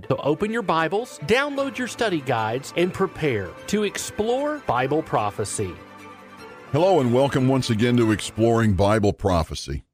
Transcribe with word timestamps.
guide. 0.00 0.08
So 0.08 0.22
open 0.22 0.52
your 0.52 0.62
Bibles, 0.62 1.18
download 1.20 1.78
your 1.78 1.88
study 1.88 2.20
guides, 2.20 2.72
and 2.76 2.92
prepare 2.92 3.50
to 3.68 3.84
explore 3.84 4.58
Bible 4.66 5.02
prophecy. 5.02 5.72
Hello, 6.72 7.00
and 7.00 7.12
welcome 7.12 7.48
once 7.48 7.70
again 7.70 7.96
to 7.96 8.12
Exploring 8.12 8.74
Bible 8.74 9.12
Prophecy. 9.12 9.84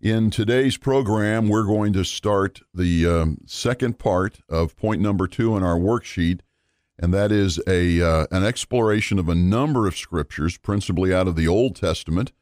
In 0.00 0.30
today's 0.30 0.76
program, 0.76 1.48
we're 1.48 1.64
going 1.64 1.92
to 1.94 2.04
start 2.04 2.60
the 2.72 3.06
um, 3.06 3.38
second 3.46 3.98
part 3.98 4.40
of 4.48 4.76
point 4.76 5.00
number 5.00 5.26
two 5.26 5.56
in 5.56 5.62
our 5.62 5.78
worksheet, 5.78 6.40
and 6.98 7.12
that 7.12 7.32
is 7.32 7.60
a 7.66 8.00
uh, 8.02 8.26
an 8.30 8.44
exploration 8.44 9.18
of 9.18 9.28
a 9.28 9.34
number 9.34 9.86
of 9.86 9.96
scriptures, 9.96 10.56
principally 10.58 11.12
out 11.12 11.28
of 11.28 11.36
the 11.36 11.48
Old 11.48 11.76
Testament, 11.76 12.32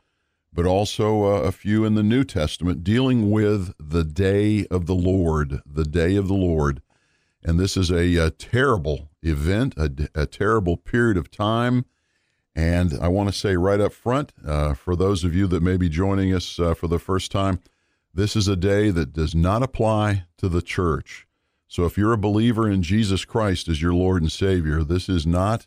but 0.52 0.66
also 0.66 1.24
uh, 1.24 1.40
a 1.42 1.52
few 1.52 1.84
in 1.84 1.94
the 1.94 2.02
New 2.02 2.24
Testament, 2.24 2.84
dealing 2.84 3.30
with 3.30 3.74
the 3.78 4.04
day 4.04 4.66
of 4.66 4.86
the 4.86 4.94
Lord, 4.94 5.60
the 5.64 5.84
day 5.84 6.16
of 6.16 6.28
the 6.28 6.34
Lord. 6.34 6.82
And 7.42 7.58
this 7.58 7.76
is 7.76 7.90
a, 7.90 8.16
a 8.16 8.30
terrible 8.30 9.10
event, 9.22 9.74
a, 9.76 10.10
a, 10.14 10.26
terrible 10.26 10.76
period 10.76 11.16
of 11.16 11.30
time. 11.30 11.84
And 12.54 12.92
I 13.00 13.08
want 13.08 13.32
to 13.32 13.38
say 13.38 13.56
right 13.56 13.80
up 13.80 13.92
front, 13.92 14.32
uh, 14.46 14.74
for 14.74 14.94
those 14.94 15.24
of 15.24 15.34
you 15.34 15.46
that 15.48 15.62
may 15.62 15.76
be 15.76 15.88
joining 15.88 16.32
us 16.32 16.58
uh, 16.58 16.74
for 16.74 16.86
the 16.86 16.98
first 16.98 17.32
time, 17.32 17.60
this 18.14 18.36
is 18.36 18.46
a 18.46 18.56
day 18.56 18.90
that 18.90 19.12
does 19.12 19.34
not 19.34 19.62
apply 19.62 20.24
to 20.38 20.48
the 20.48 20.62
church. 20.62 21.26
So 21.66 21.84
if 21.84 21.96
you're 21.96 22.12
a 22.12 22.18
believer 22.18 22.68
in 22.70 22.82
Jesus 22.82 23.24
Christ 23.24 23.68
as 23.68 23.80
your 23.80 23.94
Lord 23.94 24.22
and 24.22 24.30
Savior, 24.30 24.84
this 24.84 25.08
is 25.08 25.26
not 25.26 25.66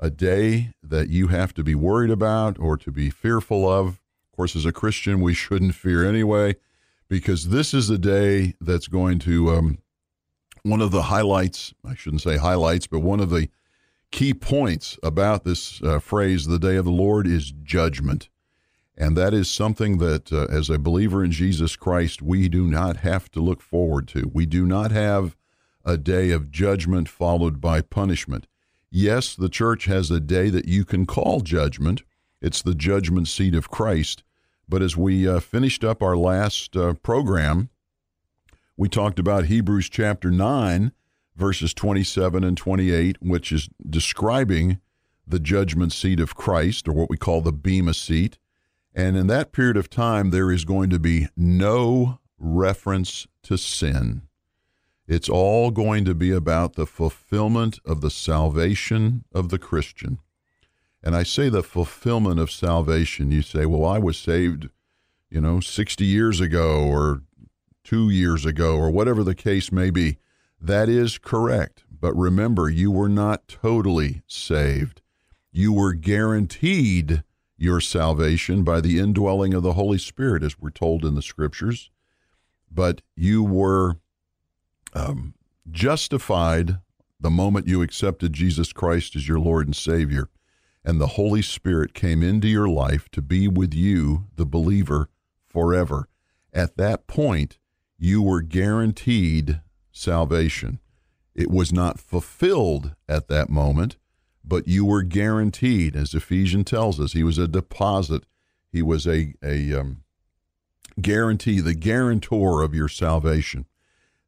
a 0.00 0.10
day 0.10 0.72
that 0.82 1.08
you 1.08 1.28
have 1.28 1.54
to 1.54 1.62
be 1.62 1.74
worried 1.74 2.10
about 2.10 2.58
or 2.58 2.76
to 2.76 2.90
be 2.90 3.10
fearful 3.10 3.70
of. 3.70 3.86
Of 3.88 4.36
course, 4.36 4.56
as 4.56 4.66
a 4.66 4.72
Christian, 4.72 5.20
we 5.20 5.34
shouldn't 5.34 5.74
fear 5.74 6.04
anyway, 6.04 6.56
because 7.08 7.48
this 7.48 7.72
is 7.72 7.88
a 7.88 7.98
day 7.98 8.54
that's 8.60 8.88
going 8.88 9.20
to 9.20 9.50
um, 9.50 9.78
one 10.68 10.80
of 10.80 10.90
the 10.90 11.02
highlights, 11.02 11.74
I 11.84 11.94
shouldn't 11.94 12.22
say 12.22 12.36
highlights, 12.36 12.86
but 12.86 13.00
one 13.00 13.20
of 13.20 13.30
the 13.30 13.48
key 14.10 14.34
points 14.34 14.98
about 15.02 15.44
this 15.44 15.82
uh, 15.82 15.98
phrase, 15.98 16.46
the 16.46 16.58
day 16.58 16.76
of 16.76 16.84
the 16.84 16.90
Lord, 16.90 17.26
is 17.26 17.52
judgment. 17.62 18.28
And 18.96 19.16
that 19.16 19.32
is 19.32 19.48
something 19.48 19.98
that, 19.98 20.32
uh, 20.32 20.46
as 20.50 20.68
a 20.68 20.78
believer 20.78 21.22
in 21.22 21.30
Jesus 21.30 21.76
Christ, 21.76 22.20
we 22.20 22.48
do 22.48 22.66
not 22.66 22.98
have 22.98 23.30
to 23.30 23.40
look 23.40 23.60
forward 23.60 24.08
to. 24.08 24.30
We 24.34 24.44
do 24.44 24.66
not 24.66 24.90
have 24.90 25.36
a 25.84 25.96
day 25.96 26.30
of 26.30 26.50
judgment 26.50 27.08
followed 27.08 27.60
by 27.60 27.80
punishment. 27.80 28.46
Yes, 28.90 29.36
the 29.36 29.48
church 29.48 29.84
has 29.84 30.10
a 30.10 30.20
day 30.20 30.50
that 30.50 30.66
you 30.66 30.84
can 30.84 31.06
call 31.06 31.40
judgment, 31.40 32.02
it's 32.40 32.62
the 32.62 32.74
judgment 32.74 33.28
seat 33.28 33.54
of 33.54 33.70
Christ. 33.70 34.22
But 34.68 34.82
as 34.82 34.96
we 34.96 35.26
uh, 35.26 35.40
finished 35.40 35.84
up 35.84 36.02
our 36.02 36.16
last 36.16 36.76
uh, 36.76 36.94
program, 36.94 37.70
we 38.78 38.88
talked 38.88 39.18
about 39.18 39.46
Hebrews 39.46 39.88
chapter 39.88 40.30
9, 40.30 40.92
verses 41.34 41.74
27 41.74 42.44
and 42.44 42.56
28, 42.56 43.16
which 43.20 43.50
is 43.50 43.68
describing 43.90 44.78
the 45.26 45.40
judgment 45.40 45.92
seat 45.92 46.20
of 46.20 46.36
Christ, 46.36 46.86
or 46.86 46.92
what 46.92 47.10
we 47.10 47.16
call 47.16 47.40
the 47.40 47.52
Bema 47.52 47.92
seat. 47.92 48.38
And 48.94 49.16
in 49.16 49.26
that 49.26 49.50
period 49.50 49.76
of 49.76 49.90
time, 49.90 50.30
there 50.30 50.52
is 50.52 50.64
going 50.64 50.90
to 50.90 51.00
be 51.00 51.26
no 51.36 52.20
reference 52.38 53.26
to 53.42 53.58
sin. 53.58 54.22
It's 55.08 55.28
all 55.28 55.72
going 55.72 56.04
to 56.04 56.14
be 56.14 56.30
about 56.30 56.74
the 56.74 56.86
fulfillment 56.86 57.80
of 57.84 58.00
the 58.00 58.10
salvation 58.10 59.24
of 59.32 59.48
the 59.48 59.58
Christian. 59.58 60.20
And 61.02 61.16
I 61.16 61.24
say 61.24 61.48
the 61.48 61.64
fulfillment 61.64 62.38
of 62.38 62.52
salvation. 62.52 63.32
You 63.32 63.42
say, 63.42 63.66
well, 63.66 63.84
I 63.84 63.98
was 63.98 64.16
saved, 64.16 64.68
you 65.30 65.40
know, 65.40 65.58
60 65.58 66.04
years 66.04 66.40
ago 66.40 66.86
or 66.86 67.22
two 67.84 68.10
years 68.10 68.44
ago, 68.44 68.76
or 68.76 68.90
whatever 68.90 69.24
the 69.24 69.34
case 69.34 69.72
may 69.72 69.90
be. 69.90 70.18
That 70.60 70.88
is 70.88 71.18
correct. 71.18 71.84
But 71.90 72.14
remember, 72.16 72.68
you 72.68 72.90
were 72.90 73.08
not 73.08 73.48
totally 73.48 74.22
saved. 74.26 75.00
You 75.50 75.72
were 75.72 75.92
guaranteed 75.92 77.24
your 77.56 77.80
salvation 77.80 78.62
by 78.62 78.80
the 78.80 78.98
indwelling 78.98 79.52
of 79.54 79.62
the 79.62 79.72
Holy 79.72 79.98
Spirit, 79.98 80.42
as 80.42 80.58
we're 80.58 80.70
told 80.70 81.04
in 81.04 81.14
the 81.14 81.22
scriptures. 81.22 81.90
But 82.70 83.02
you 83.16 83.42
were 83.42 83.96
um, 84.94 85.34
justified 85.70 86.78
the 87.20 87.30
moment 87.30 87.66
you 87.66 87.82
accepted 87.82 88.32
Jesus 88.32 88.72
Christ 88.72 89.16
as 89.16 89.26
your 89.26 89.40
Lord 89.40 89.66
and 89.66 89.74
Savior, 89.74 90.28
and 90.84 91.00
the 91.00 91.08
Holy 91.08 91.42
Spirit 91.42 91.94
came 91.94 92.22
into 92.22 92.46
your 92.46 92.68
life 92.68 93.08
to 93.10 93.20
be 93.20 93.48
with 93.48 93.74
you, 93.74 94.26
the 94.36 94.46
believer, 94.46 95.08
forever. 95.46 96.08
At 96.52 96.76
that 96.76 97.06
point, 97.08 97.58
you 97.98 98.22
were 98.22 98.42
guaranteed 98.42 99.60
salvation. 99.90 100.78
It 101.34 101.50
was 101.50 101.72
not 101.72 102.00
fulfilled 102.00 102.94
at 103.08 103.28
that 103.28 103.50
moment, 103.50 103.96
but 104.44 104.68
you 104.68 104.84
were 104.84 105.02
guaranteed, 105.02 105.96
as 105.96 106.14
Ephesians 106.14 106.66
tells 106.66 107.00
us. 107.00 107.12
He 107.12 107.22
was 107.22 107.38
a 107.38 107.48
deposit. 107.48 108.24
He 108.72 108.82
was 108.82 109.06
a, 109.06 109.34
a 109.42 109.72
um, 109.74 110.02
guarantee, 111.00 111.60
the 111.60 111.74
guarantor 111.74 112.62
of 112.62 112.74
your 112.74 112.88
salvation. 112.88 113.66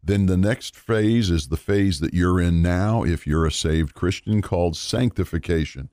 Then 0.02 0.26
the 0.26 0.36
next 0.36 0.76
phase 0.76 1.30
is 1.30 1.48
the 1.48 1.56
phase 1.56 2.00
that 2.00 2.14
you're 2.14 2.40
in 2.40 2.62
now, 2.62 3.04
if 3.04 3.26
you're 3.26 3.46
a 3.46 3.52
saved 3.52 3.94
Christian, 3.94 4.40
called 4.42 4.76
sanctification. 4.76 5.90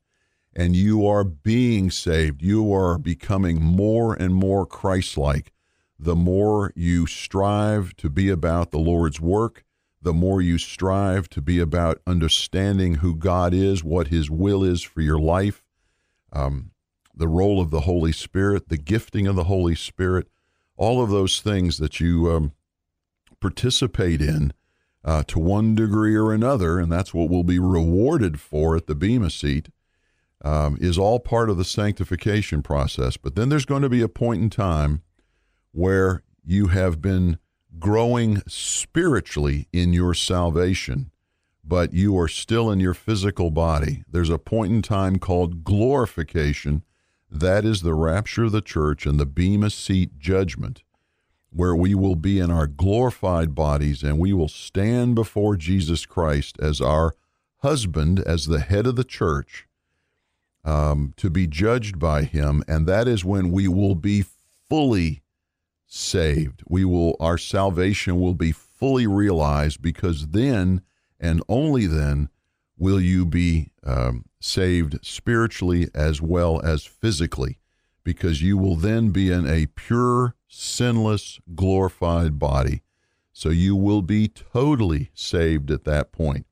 And 0.55 0.75
you 0.75 1.05
are 1.05 1.23
being 1.23 1.91
saved. 1.91 2.41
You 2.41 2.73
are 2.73 2.97
becoming 2.97 3.61
more 3.61 4.13
and 4.13 4.33
more 4.33 4.65
Christ 4.65 5.17
like 5.17 5.51
the 5.99 6.15
more 6.15 6.71
you 6.75 7.07
strive 7.07 7.95
to 7.97 8.09
be 8.09 8.29
about 8.29 8.71
the 8.71 8.79
Lord's 8.79 9.19
work, 9.19 9.63
the 10.01 10.13
more 10.13 10.41
you 10.41 10.57
strive 10.57 11.27
to 11.29 11.41
be 11.41 11.59
about 11.59 12.01
understanding 12.05 12.95
who 12.95 13.15
God 13.15 13.53
is, 13.53 13.83
what 13.83 14.07
His 14.07 14.29
will 14.29 14.63
is 14.63 14.81
for 14.81 15.01
your 15.01 15.19
life, 15.19 15.63
um, 16.31 16.71
the 17.15 17.27
role 17.27 17.59
of 17.59 17.71
the 17.71 17.81
Holy 17.81 18.11
Spirit, 18.11 18.69
the 18.69 18.77
gifting 18.77 19.25
of 19.25 19.35
the 19.35 19.45
Holy 19.45 19.75
Spirit, 19.75 20.27
all 20.75 21.03
of 21.03 21.09
those 21.09 21.39
things 21.39 21.77
that 21.77 21.99
you 21.99 22.31
um, 22.31 22.53
participate 23.39 24.21
in 24.21 24.53
uh, 25.03 25.23
to 25.23 25.39
one 25.39 25.73
degree 25.73 26.15
or 26.15 26.31
another, 26.31 26.79
and 26.79 26.91
that's 26.91 27.13
what 27.13 27.29
we'll 27.29 27.43
be 27.43 27.59
rewarded 27.59 28.39
for 28.39 28.75
at 28.75 28.85
the 28.85 28.95
Bema 28.95 29.31
seat, 29.31 29.69
um, 30.43 30.77
is 30.79 30.97
all 30.97 31.19
part 31.19 31.49
of 31.49 31.57
the 31.57 31.65
sanctification 31.65 32.61
process. 32.61 33.17
But 33.17 33.35
then 33.35 33.49
there's 33.49 33.65
going 33.65 33.81
to 33.81 33.89
be 33.89 34.01
a 34.01 34.07
point 34.07 34.43
in 34.43 34.49
time 34.51 35.01
where 35.71 36.23
you 36.43 36.67
have 36.67 37.01
been 37.01 37.37
growing 37.79 38.41
spiritually 38.47 39.67
in 39.71 39.93
your 39.93 40.13
salvation, 40.13 41.11
but 41.63 41.93
you 41.93 42.17
are 42.17 42.27
still 42.27 42.71
in 42.71 42.79
your 42.79 42.93
physical 42.93 43.51
body. 43.51 44.03
There's 44.09 44.29
a 44.29 44.39
point 44.39 44.71
in 44.71 44.81
time 44.81 45.19
called 45.19 45.63
glorification. 45.63 46.83
That 47.29 47.65
is 47.65 47.81
the 47.81 47.93
rapture 47.93 48.45
of 48.45 48.53
the 48.53 48.61
church 48.61 49.05
and 49.05 49.19
the 49.19 49.25
Bema 49.25 49.69
Seat 49.69 50.17
judgment, 50.17 50.83
where 51.49 51.75
we 51.75 51.93
will 51.93 52.15
be 52.15 52.39
in 52.39 52.49
our 52.49 52.67
glorified 52.67 53.53
bodies 53.53 54.01
and 54.03 54.17
we 54.17 54.31
will 54.31 54.47
stand 54.47 55.15
before 55.15 55.57
Jesus 55.57 56.05
Christ 56.05 56.57
as 56.59 56.79
our 56.79 57.13
husband, 57.57 58.19
as 58.19 58.45
the 58.45 58.61
head 58.61 58.87
of 58.87 58.95
the 58.95 59.03
church, 59.03 59.67
um, 60.63 61.13
to 61.17 61.29
be 61.29 61.47
judged 61.47 61.99
by 61.99 62.23
him. 62.23 62.63
And 62.67 62.87
that 62.87 63.07
is 63.07 63.25
when 63.25 63.51
we 63.51 63.67
will 63.67 63.95
be 63.95 64.23
fully 64.69 65.21
saved. 65.87 66.61
We 66.67 66.85
will 66.85 67.15
our 67.19 67.37
salvation 67.37 68.19
will 68.19 68.35
be 68.35 68.51
fully 68.51 69.07
realized 69.07 69.81
because 69.81 70.27
then 70.27 70.81
and 71.19 71.41
only 71.49 71.87
then 71.87 72.29
will 72.77 73.01
you 73.01 73.25
be 73.25 73.71
um, 73.83 74.25
saved 74.39 74.99
spiritually 75.03 75.87
as 75.95 76.21
well 76.21 76.61
as 76.61 76.85
physically, 76.85 77.57
because 78.03 78.41
you 78.41 78.57
will 78.57 78.75
then 78.75 79.09
be 79.09 79.31
in 79.31 79.47
a 79.47 79.65
pure, 79.67 80.35
sinless, 80.47 81.39
glorified 81.55 82.37
body. 82.37 82.83
So 83.33 83.49
you 83.49 83.75
will 83.75 84.01
be 84.01 84.27
totally 84.27 85.09
saved 85.13 85.71
at 85.71 85.85
that 85.85 86.11
point. 86.11 86.45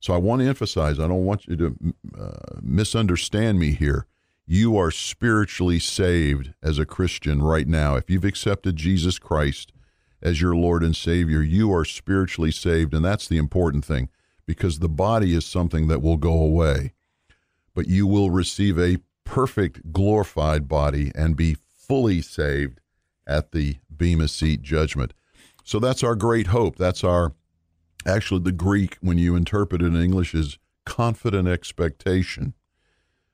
So 0.00 0.14
I 0.14 0.16
want 0.16 0.42
to 0.42 0.48
emphasize, 0.48 0.98
I 0.98 1.06
don't 1.06 1.24
want 1.24 1.46
you 1.46 1.56
to 1.56 1.76
uh, 2.18 2.58
misunderstand 2.60 3.60
me 3.60 3.72
here 3.72 4.06
you 4.46 4.76
are 4.76 4.90
spiritually 4.90 5.78
saved 5.78 6.52
as 6.62 6.78
a 6.78 6.86
Christian 6.86 7.42
right 7.42 7.66
now. 7.66 7.96
If 7.96 8.10
you've 8.10 8.24
accepted 8.24 8.76
Jesus 8.76 9.18
Christ 9.18 9.72
as 10.20 10.40
your 10.40 10.54
Lord 10.54 10.82
and 10.82 10.96
Savior, 10.96 11.42
you 11.42 11.72
are 11.72 11.84
spiritually 11.84 12.50
saved. 12.50 12.94
And 12.94 13.04
that's 13.04 13.28
the 13.28 13.38
important 13.38 13.84
thing 13.84 14.08
because 14.46 14.78
the 14.78 14.88
body 14.88 15.34
is 15.34 15.46
something 15.46 15.88
that 15.88 16.02
will 16.02 16.16
go 16.16 16.32
away. 16.32 16.92
But 17.74 17.88
you 17.88 18.06
will 18.06 18.30
receive 18.30 18.78
a 18.78 18.98
perfect, 19.24 19.92
glorified 19.92 20.68
body 20.68 21.12
and 21.14 21.36
be 21.36 21.54
fully 21.54 22.20
saved 22.20 22.80
at 23.26 23.52
the 23.52 23.76
Bema 23.94 24.28
Seat 24.28 24.62
judgment. 24.62 25.14
So 25.64 25.78
that's 25.78 26.02
our 26.02 26.16
great 26.16 26.48
hope. 26.48 26.76
That's 26.76 27.04
our, 27.04 27.32
actually, 28.04 28.40
the 28.40 28.52
Greek, 28.52 28.98
when 29.00 29.18
you 29.18 29.36
interpret 29.36 29.80
it 29.80 29.86
in 29.86 29.96
English, 29.96 30.34
is 30.34 30.58
confident 30.84 31.46
expectation. 31.48 32.54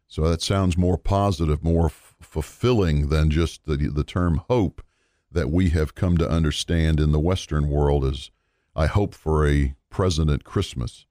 So 0.09 0.27
that 0.29 0.43
sounds 0.43 0.77
more 0.77 0.97
positive, 0.97 1.63
more 1.63 1.87
f- 1.87 2.17
fulfilling 2.21 3.11
than 3.11 3.31
just 3.31 3.67
the, 3.67 3.77
the 3.77 4.05
term 4.05 4.43
hope 4.49 4.83
that 5.31 5.51
we 5.51 5.69
have 5.71 5.95
come 5.95 6.17
to 6.17 6.29
understand 6.29 6.99
in 6.99 7.13
the 7.13 7.21
Western 7.21 7.69
world 7.69 8.05
as 8.05 8.31
I 8.75 8.87
hope 8.87 9.15
for 9.15 9.47
a 9.47 9.75
president 9.91 10.45
Christmas. 10.45 11.05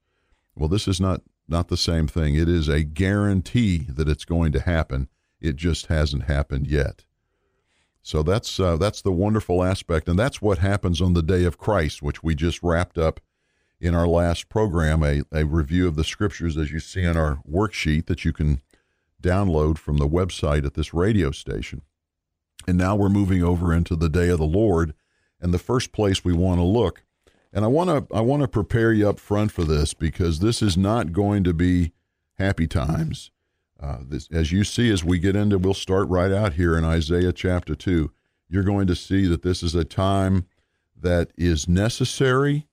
Well, 0.56 0.68
this 0.68 0.88
is 0.88 1.00
not, 1.00 1.22
not 1.48 1.68
the 1.68 1.76
same 1.76 2.08
thing. 2.08 2.34
It 2.34 2.48
is 2.48 2.68
a 2.68 2.82
guarantee 2.82 3.86
that 3.88 4.08
it's 4.08 4.24
going 4.24 4.50
to 4.52 4.60
happen. 4.60 5.08
It 5.40 5.54
just 5.54 5.86
hasn't 5.86 6.24
happened 6.24 6.66
yet. 6.66 7.04
So 8.02 8.22
that's 8.22 8.58
uh, 8.58 8.78
that's 8.78 9.02
the 9.02 9.12
wonderful 9.12 9.62
aspect, 9.62 10.08
and 10.08 10.18
that's 10.18 10.40
what 10.40 10.58
happens 10.58 11.02
on 11.02 11.12
the 11.12 11.22
day 11.22 11.44
of 11.44 11.58
Christ, 11.58 12.00
which 12.00 12.22
we 12.22 12.34
just 12.34 12.62
wrapped 12.62 12.96
up 12.96 13.20
in 13.80 13.94
our 13.94 14.08
last 14.08 14.48
program. 14.48 15.02
A, 15.02 15.22
a 15.30 15.44
review 15.44 15.86
of 15.86 15.94
the 15.94 16.04
scriptures, 16.04 16.56
as 16.56 16.70
you 16.70 16.80
see 16.80 17.02
in 17.02 17.18
our 17.18 17.40
worksheet 17.48 18.06
that 18.06 18.24
you 18.24 18.32
can 18.32 18.62
download 19.22 19.78
from 19.78 19.98
the 19.98 20.08
website 20.08 20.64
at 20.64 20.74
this 20.74 20.94
radio 20.94 21.30
station. 21.30 21.82
And 22.66 22.76
now 22.76 22.96
we're 22.96 23.08
moving 23.08 23.42
over 23.42 23.72
into 23.72 23.96
the 23.96 24.08
day 24.08 24.28
of 24.28 24.38
the 24.38 24.46
Lord. 24.46 24.94
And 25.40 25.54
the 25.54 25.58
first 25.58 25.92
place 25.92 26.24
we 26.24 26.32
want 26.32 26.58
to 26.58 26.64
look, 26.64 27.04
and 27.52 27.64
I 27.64 27.68
want 27.68 27.88
to 27.90 28.14
I 28.14 28.20
want 28.20 28.42
to 28.42 28.48
prepare 28.48 28.92
you 28.92 29.08
up 29.08 29.20
front 29.20 29.52
for 29.52 29.62
this 29.62 29.94
because 29.94 30.40
this 30.40 30.62
is 30.62 30.76
not 30.76 31.12
going 31.12 31.44
to 31.44 31.54
be 31.54 31.92
happy 32.34 32.66
times. 32.66 33.30
Uh, 33.80 33.98
this, 34.02 34.28
as 34.32 34.50
you 34.50 34.64
see, 34.64 34.90
as 34.90 35.04
we 35.04 35.20
get 35.20 35.36
into, 35.36 35.58
we'll 35.58 35.74
start 35.74 36.08
right 36.08 36.32
out 36.32 36.54
here 36.54 36.76
in 36.76 36.84
Isaiah 36.84 37.32
chapter 37.32 37.76
2. 37.76 38.10
You're 38.48 38.64
going 38.64 38.88
to 38.88 38.96
see 38.96 39.26
that 39.26 39.42
this 39.42 39.62
is 39.62 39.74
a 39.76 39.84
time 39.84 40.46
that 41.00 41.30
is 41.36 41.68
necessary. 41.68 42.66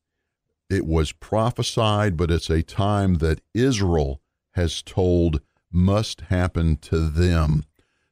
It 0.69 0.85
was 0.85 1.11
prophesied, 1.11 2.17
but 2.17 2.31
it's 2.31 2.49
a 2.49 2.63
time 2.63 3.15
that 3.15 3.41
Israel 3.53 4.21
has 4.53 4.81
told 4.81 5.41
must 5.75 6.21
happen 6.21 6.77
to 6.77 6.99
them. 7.09 7.65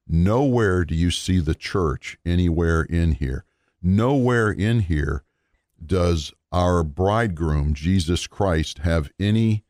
Nowhere 0.07 0.83
do 0.83 0.93
you 0.93 1.09
see 1.09 1.39
the 1.39 1.55
church 1.55 2.17
anywhere 2.25 2.83
in 2.83 3.13
here. 3.13 3.45
Nowhere 3.81 4.51
in 4.51 4.81
here 4.81 5.23
does 5.83 6.33
our 6.51 6.83
bridegroom, 6.83 7.73
Jesus 7.73 8.27
Christ, 8.27 8.79
have 8.79 9.09
any 9.19 9.63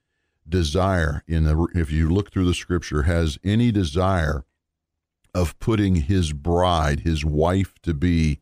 desire 0.47 1.23
in 1.27 1.45
the, 1.45 1.67
if 1.73 1.91
you 1.91 2.09
look 2.09 2.31
through 2.31 2.45
the 2.45 2.53
scripture 2.53 3.03
has 3.03 3.39
any 3.43 3.71
desire 3.71 4.43
of 5.33 5.57
putting 5.59 5.95
his 5.95 6.33
bride, 6.33 7.01
his 7.01 7.23
wife 7.23 7.75
to 7.83 7.93
be 7.93 8.41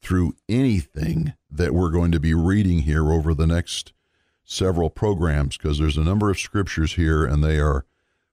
through 0.00 0.34
anything 0.48 1.34
that 1.50 1.74
we're 1.74 1.90
going 1.90 2.10
to 2.12 2.18
be 2.18 2.34
reading 2.34 2.80
here 2.80 3.12
over 3.12 3.34
the 3.34 3.46
next 3.46 3.92
several 4.44 4.90
programs 4.90 5.56
because 5.56 5.78
there's 5.78 5.98
a 5.98 6.04
number 6.04 6.30
of 6.30 6.38
scriptures 6.38 6.94
here 6.94 7.24
and 7.24 7.44
they 7.44 7.58
are 7.58 7.84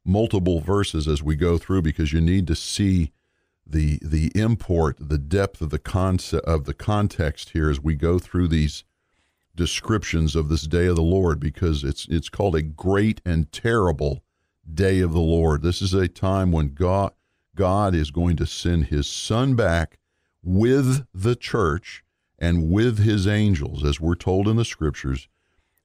multiple 0.05 0.59
verses 0.59 1.07
as 1.07 1.21
we 1.21 1.35
go 1.35 1.57
through 1.57 1.81
because 1.81 2.13
you 2.13 2.21
need 2.21 2.47
to 2.47 2.55
see 2.55 3.11
the 3.65 3.99
the 4.01 4.31
import, 4.35 4.97
the 4.99 5.17
depth 5.17 5.61
of 5.61 5.69
the 5.69 5.79
concept 5.79 6.45
of 6.45 6.65
the 6.65 6.73
context 6.73 7.51
here 7.51 7.69
as 7.69 7.79
we 7.79 7.95
go 7.95 8.17
through 8.17 8.47
these 8.47 8.83
descriptions 9.55 10.35
of 10.35 10.49
this 10.49 10.63
day 10.63 10.87
of 10.87 10.95
the 10.95 11.01
Lord 11.01 11.39
because 11.39 11.83
it's 11.83 12.07
it's 12.09 12.29
called 12.29 12.55
a 12.55 12.61
great 12.61 13.21
and 13.25 13.51
terrible 13.51 14.23
day 14.71 14.99
of 14.99 15.13
the 15.13 15.19
Lord. 15.19 15.61
This 15.61 15.81
is 15.81 15.93
a 15.93 16.07
time 16.07 16.51
when 16.51 16.73
God 16.73 17.11
God 17.55 17.93
is 17.93 18.11
going 18.11 18.37
to 18.37 18.45
send 18.45 18.85
his 18.85 19.07
son 19.07 19.55
back 19.55 19.99
with 20.41 21.05
the 21.13 21.35
church 21.35 22.03
and 22.39 22.71
with 22.71 22.99
his 22.99 23.27
angels 23.27 23.83
as 23.83 23.99
we're 23.99 24.15
told 24.15 24.47
in 24.47 24.55
the 24.55 24.65
scriptures. 24.65 25.27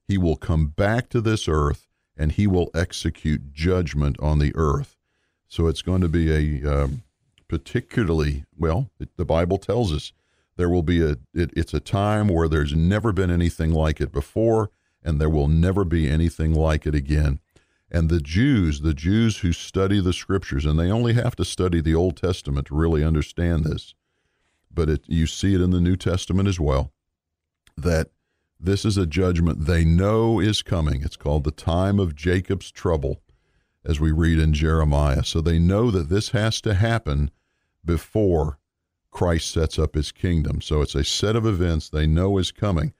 He 0.07 0.17
will 0.17 0.37
come 0.37 0.67
back 0.67 1.09
to 1.09 1.19
this 1.19 1.47
earth 1.47 1.84
and 2.17 2.31
he 2.33 2.47
will 2.47 2.69
execute 2.73 3.53
judgment 3.53 4.17
on 4.19 4.39
the 4.39 4.53
earth. 4.55 4.97
So 5.47 5.67
it's 5.67 5.81
going 5.81 6.01
to 6.01 6.09
be 6.09 6.31
a 6.31 6.83
um, 6.83 7.03
particularly, 7.47 8.45
well, 8.57 8.89
it, 8.99 9.09
the 9.17 9.25
Bible 9.25 9.57
tells 9.57 9.93
us 9.93 10.11
there 10.57 10.69
will 10.69 10.83
be 10.83 11.01
a, 11.01 11.17
it, 11.33 11.51
it's 11.55 11.73
a 11.73 11.79
time 11.79 12.27
where 12.27 12.47
there's 12.47 12.73
never 12.73 13.11
been 13.11 13.29
anything 13.29 13.71
like 13.71 14.01
it 14.01 14.11
before, 14.11 14.71
and 15.03 15.19
there 15.19 15.29
will 15.29 15.47
never 15.47 15.83
be 15.83 16.09
anything 16.09 16.53
like 16.53 16.85
it 16.87 16.95
again. 16.95 17.39
And 17.91 18.09
the 18.09 18.19
Jews, 18.19 18.81
the 18.81 18.93
Jews 18.93 19.37
who 19.37 19.53
study 19.53 20.01
the 20.01 20.13
scriptures, 20.13 20.65
and 20.65 20.79
they 20.79 20.89
only 20.89 21.13
have 21.13 21.35
to 21.35 21.45
study 21.45 21.81
the 21.81 21.95
Old 21.95 22.17
Testament 22.17 22.67
to 22.67 22.75
really 22.75 23.03
understand 23.03 23.63
this, 23.63 23.93
but 24.73 24.89
it, 24.89 25.03
you 25.07 25.27
see 25.27 25.53
it 25.53 25.61
in 25.61 25.69
the 25.69 25.81
New 25.81 25.95
Testament 25.95 26.47
as 26.47 26.59
well, 26.59 26.91
that 27.77 28.09
this 28.59 28.85
is 28.85 28.97
a 28.97 29.05
judgment 29.05 29.65
they 29.65 29.83
know 29.83 30.39
is 30.39 30.61
coming. 30.61 31.01
It's 31.03 31.17
called 31.17 31.43
the 31.43 31.51
time 31.51 31.99
of 31.99 32.15
Jacob's 32.15 32.71
trouble, 32.71 33.21
as 33.83 33.99
we 33.99 34.11
read 34.11 34.39
in 34.39 34.53
Jeremiah. 34.53 35.23
So 35.23 35.41
they 35.41 35.59
know 35.59 35.91
that 35.91 36.09
this 36.09 36.29
has 36.29 36.61
to 36.61 36.73
happen 36.73 37.31
before 37.83 38.57
Christ 39.11 39.51
sets 39.51 39.77
up 39.79 39.95
his 39.95 40.11
kingdom. 40.11 40.61
So 40.61 40.81
it's 40.81 40.95
a 40.95 41.03
set 41.03 41.35
of 41.35 41.45
events 41.45 41.89
they 41.89 42.07
know 42.07 42.37
is 42.37 42.51
coming. 42.51 42.93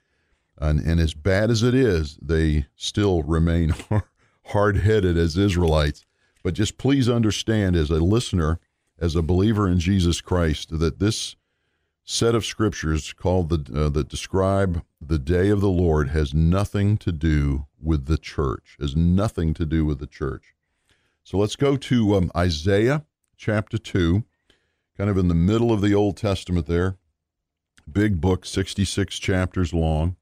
And, 0.58 0.80
and 0.80 1.00
as 1.00 1.14
bad 1.14 1.50
as 1.52 1.64
it 1.64 1.74
is, 1.74 2.18
they 2.22 2.68
still 2.76 3.24
remain 3.24 3.74
hard 4.46 4.78
headed 4.78 5.18
as 5.18 5.38
Israelites. 5.38 6.06
But 6.44 6.54
just 6.54 6.78
please 6.78 7.10
understand, 7.10 7.76
as 7.76 7.90
a 7.90 7.96
listener, 7.96 8.60
as 9.00 9.16
a 9.16 9.22
believer 9.22 9.68
in 9.68 9.80
Jesus 9.80 10.22
Christ, 10.22 10.80
that 10.80 11.00
this 11.00 11.36
set 12.08 12.36
of 12.36 12.46
scriptures 12.46 13.14
called 13.14 13.50
the 13.50 13.86
uh, 13.86 13.90
that 13.90 14.08
describe 14.08 14.84
the 15.02 15.18
day 15.18 15.50
of 15.50 15.60
the 15.60 15.68
Lord 15.68 16.10
has 16.10 16.34
nothing 16.34 16.98
to 16.98 17.12
do 17.12 17.66
with 17.82 18.06
the 18.06 18.18
church. 18.18 18.78
Has 18.80 18.96
nothing 18.96 19.54
to 19.56 19.66
do 19.66 19.86
with 19.86 20.00
the 20.00 20.08
church. 20.08 20.54
So 21.24 21.40
let's 21.40 21.56
go 21.56 21.76
to 21.76 22.16
um, 22.16 22.32
Isaiah 22.38 23.04
chapter 23.36 23.80
two, 23.80 24.24
kind 24.96 25.10
of 25.10 25.18
in 25.18 25.28
the 25.28 25.34
middle 25.34 25.72
of 25.72 25.82
the 25.82 25.96
Old 25.96 26.16
Testament. 26.16 26.68
There, 26.68 26.98
big 27.92 28.22
book, 28.22 28.46
sixty-six 28.46 29.18
chapters 29.18 29.74
long, 29.74 30.16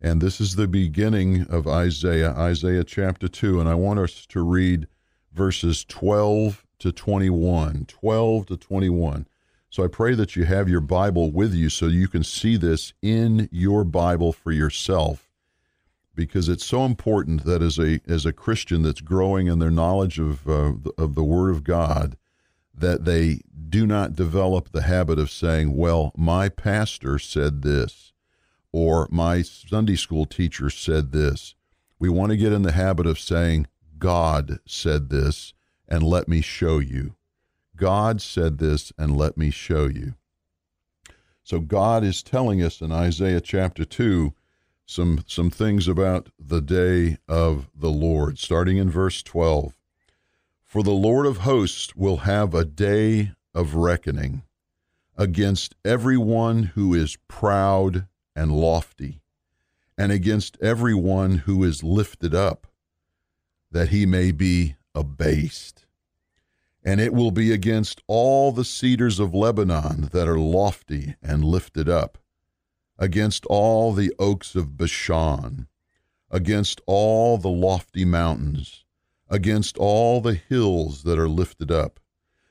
and 0.00 0.22
this 0.22 0.40
is 0.40 0.56
the 0.56 0.66
beginning 0.66 1.42
of 1.50 1.68
Isaiah, 1.68 2.32
Isaiah 2.32 2.84
chapter 2.84 3.28
two, 3.28 3.60
and 3.60 3.68
I 3.68 3.74
want 3.74 4.00
us 4.00 4.24
to 4.26 4.42
read 4.42 4.88
verses 5.34 5.84
twelve 5.84 6.64
to 6.78 6.90
twenty-one. 6.90 7.84
Twelve 7.86 8.46
to 8.46 8.56
twenty-one. 8.56 9.26
So 9.72 9.82
I 9.82 9.88
pray 9.88 10.14
that 10.16 10.36
you 10.36 10.44
have 10.44 10.68
your 10.68 10.82
Bible 10.82 11.30
with 11.30 11.54
you 11.54 11.70
so 11.70 11.86
you 11.86 12.06
can 12.06 12.22
see 12.22 12.58
this 12.58 12.92
in 13.00 13.48
your 13.50 13.84
Bible 13.84 14.30
for 14.30 14.52
yourself 14.52 15.30
because 16.14 16.50
it's 16.50 16.66
so 16.66 16.84
important 16.84 17.44
that 17.44 17.62
as 17.62 17.78
a 17.78 17.98
as 18.06 18.26
a 18.26 18.34
Christian 18.34 18.82
that's 18.82 19.00
growing 19.00 19.46
in 19.46 19.60
their 19.60 19.70
knowledge 19.70 20.18
of 20.18 20.46
uh, 20.46 20.74
of 20.98 21.14
the 21.14 21.24
Word 21.24 21.48
of 21.48 21.64
God 21.64 22.18
that 22.74 23.06
they 23.06 23.40
do 23.70 23.86
not 23.86 24.14
develop 24.14 24.72
the 24.72 24.82
habit 24.82 25.18
of 25.18 25.30
saying, 25.30 25.74
"Well, 25.74 26.12
my 26.18 26.50
pastor 26.50 27.18
said 27.18 27.62
this," 27.62 28.12
or 28.72 29.08
"My 29.10 29.40
Sunday 29.40 29.96
school 29.96 30.26
teacher 30.26 30.68
said 30.68 31.12
this." 31.12 31.54
We 31.98 32.10
want 32.10 32.28
to 32.28 32.36
get 32.36 32.52
in 32.52 32.60
the 32.60 32.72
habit 32.72 33.06
of 33.06 33.18
saying, 33.18 33.68
"God 33.98 34.58
said 34.66 35.08
this," 35.08 35.54
and 35.88 36.02
let 36.02 36.28
me 36.28 36.42
show 36.42 36.78
you. 36.78 37.14
God 37.76 38.20
said 38.20 38.58
this, 38.58 38.92
and 38.98 39.16
let 39.16 39.36
me 39.36 39.50
show 39.50 39.86
you. 39.86 40.14
So 41.42 41.60
God 41.60 42.04
is 42.04 42.22
telling 42.22 42.62
us 42.62 42.80
in 42.80 42.92
Isaiah 42.92 43.40
chapter 43.40 43.84
2 43.84 44.32
some, 44.86 45.24
some 45.26 45.50
things 45.50 45.88
about 45.88 46.28
the 46.38 46.60
day 46.60 47.18
of 47.28 47.68
the 47.74 47.90
Lord, 47.90 48.38
starting 48.38 48.76
in 48.76 48.90
verse 48.90 49.22
12. 49.22 49.74
For 50.62 50.82
the 50.82 50.90
Lord 50.90 51.26
of 51.26 51.38
hosts 51.38 51.96
will 51.96 52.18
have 52.18 52.54
a 52.54 52.64
day 52.64 53.32
of 53.54 53.74
reckoning 53.74 54.42
against 55.16 55.74
everyone 55.84 56.64
who 56.74 56.94
is 56.94 57.18
proud 57.28 58.06
and 58.34 58.52
lofty, 58.52 59.20
and 59.98 60.10
against 60.10 60.56
everyone 60.62 61.38
who 61.38 61.62
is 61.64 61.82
lifted 61.82 62.34
up, 62.34 62.66
that 63.70 63.88
he 63.88 64.06
may 64.06 64.30
be 64.30 64.76
abased 64.94 65.86
and 66.84 67.00
it 67.00 67.12
will 67.12 67.30
be 67.30 67.52
against 67.52 68.02
all 68.06 68.52
the 68.52 68.64
cedars 68.64 69.20
of 69.20 69.34
Lebanon 69.34 70.08
that 70.12 70.28
are 70.28 70.38
lofty 70.38 71.14
and 71.22 71.44
lifted 71.44 71.88
up, 71.88 72.18
against 72.98 73.46
all 73.46 73.92
the 73.92 74.12
oaks 74.18 74.54
of 74.54 74.76
Bashan, 74.76 75.68
against 76.30 76.80
all 76.86 77.38
the 77.38 77.48
lofty 77.48 78.04
mountains, 78.04 78.84
against 79.28 79.78
all 79.78 80.20
the 80.20 80.34
hills 80.34 81.04
that 81.04 81.18
are 81.18 81.28
lifted 81.28 81.70
up, 81.70 82.00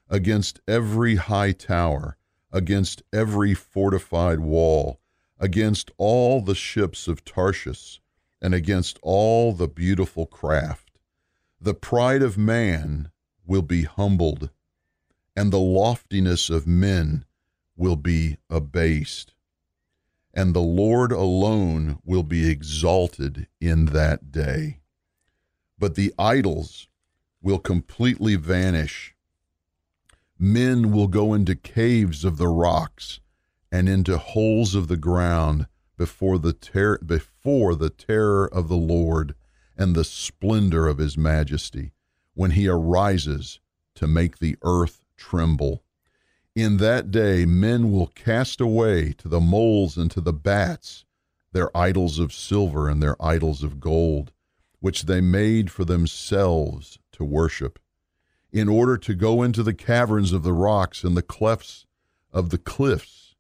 against 0.10 0.60
every 0.68 1.16
high 1.16 1.52
tower, 1.52 2.18
against 2.52 3.02
every 3.14 3.54
fortified 3.54 4.40
wall, 4.40 5.00
against 5.40 5.92
all 5.98 6.42
the 6.42 6.56
ships 6.56 7.08
of 7.08 7.26
Tarshish 7.26 8.02
and 8.42 8.54
against 8.54 8.98
all 9.02 9.54
the 9.54 9.68
beautiful 9.68 10.26
craft. 10.26 10.92
The 11.60 11.74
pride 11.74 12.22
of 12.22 12.38
man 12.38 13.12
will 13.52 13.62
be 13.62 13.84
humbled, 13.84 14.50
and 15.36 15.52
the 15.52 15.60
loftiness 15.60 16.50
of 16.50 16.66
men 16.66 17.26
will 17.76 17.98
be 17.98 18.38
abased. 18.50 19.34
And 20.34 20.54
the 20.54 20.62
Lord 20.62 21.12
alone 21.12 22.00
will 22.06 22.24
be 22.24 22.50
exalted 22.50 23.48
in 23.60 23.88
that 23.88 24.32
day. 24.32 24.80
But 25.78 25.96
the 25.96 26.14
idols 26.18 26.88
will 27.42 27.60
completely 27.60 28.38
vanish. 28.38 29.16
Men 30.40 30.94
will 30.94 31.10
go 31.10 31.34
into 31.34 31.54
caves 31.54 32.24
of 32.24 32.38
the 32.38 32.48
rocks 32.48 33.20
and 33.70 33.90
into 33.90 34.18
holes 34.18 34.76
of 34.76 34.88
the 34.88 34.96
ground 34.96 35.68
before 35.98 36.40
the 36.40 36.54
ter- 36.54 37.00
before 37.00 37.76
the 37.76 37.90
terror 37.90 38.48
of 38.48 38.70
the 38.70 38.78
Lord 38.78 39.36
and 39.78 39.94
the 39.94 40.06
splendor 40.06 40.88
of 40.88 41.00
his 41.00 41.18
majesty 41.18 41.92
when 42.42 42.50
he 42.50 42.68
arises 42.68 43.60
to 43.94 44.08
make 44.08 44.40
the 44.40 44.58
earth 44.64 45.06
tremble. 45.16 45.84
In 46.56 46.78
that 46.78 47.12
day 47.12 47.46
men 47.46 47.92
will 47.92 48.08
cast 48.08 48.60
away 48.60 49.14
to 49.20 49.28
the 49.28 49.40
moles 49.40 49.96
and 49.96 50.10
to 50.10 50.20
the 50.20 50.34
bats 50.34 51.06
their 51.52 51.70
idols 51.78 52.18
of 52.18 52.34
silver 52.34 52.90
and 52.90 53.00
their 53.00 53.16
idols 53.24 53.62
of 53.62 53.80
gold, 53.80 54.32
which 54.80 55.04
they 55.04 55.22
made 55.22 55.70
for 55.70 55.86
themselves 55.86 56.98
to 57.12 57.24
worship, 57.24 57.78
in 58.52 58.68
order 58.68 58.98
to 58.98 59.14
go 59.14 59.44
into 59.44 59.62
the 59.62 59.76
caverns 59.76 60.34
of 60.34 60.42
the 60.42 60.52
rocks 60.52 61.04
and 61.04 61.16
the 61.16 61.22
clefts 61.22 61.86
of 62.34 62.50
the 62.50 62.58
cliffs 62.58 63.36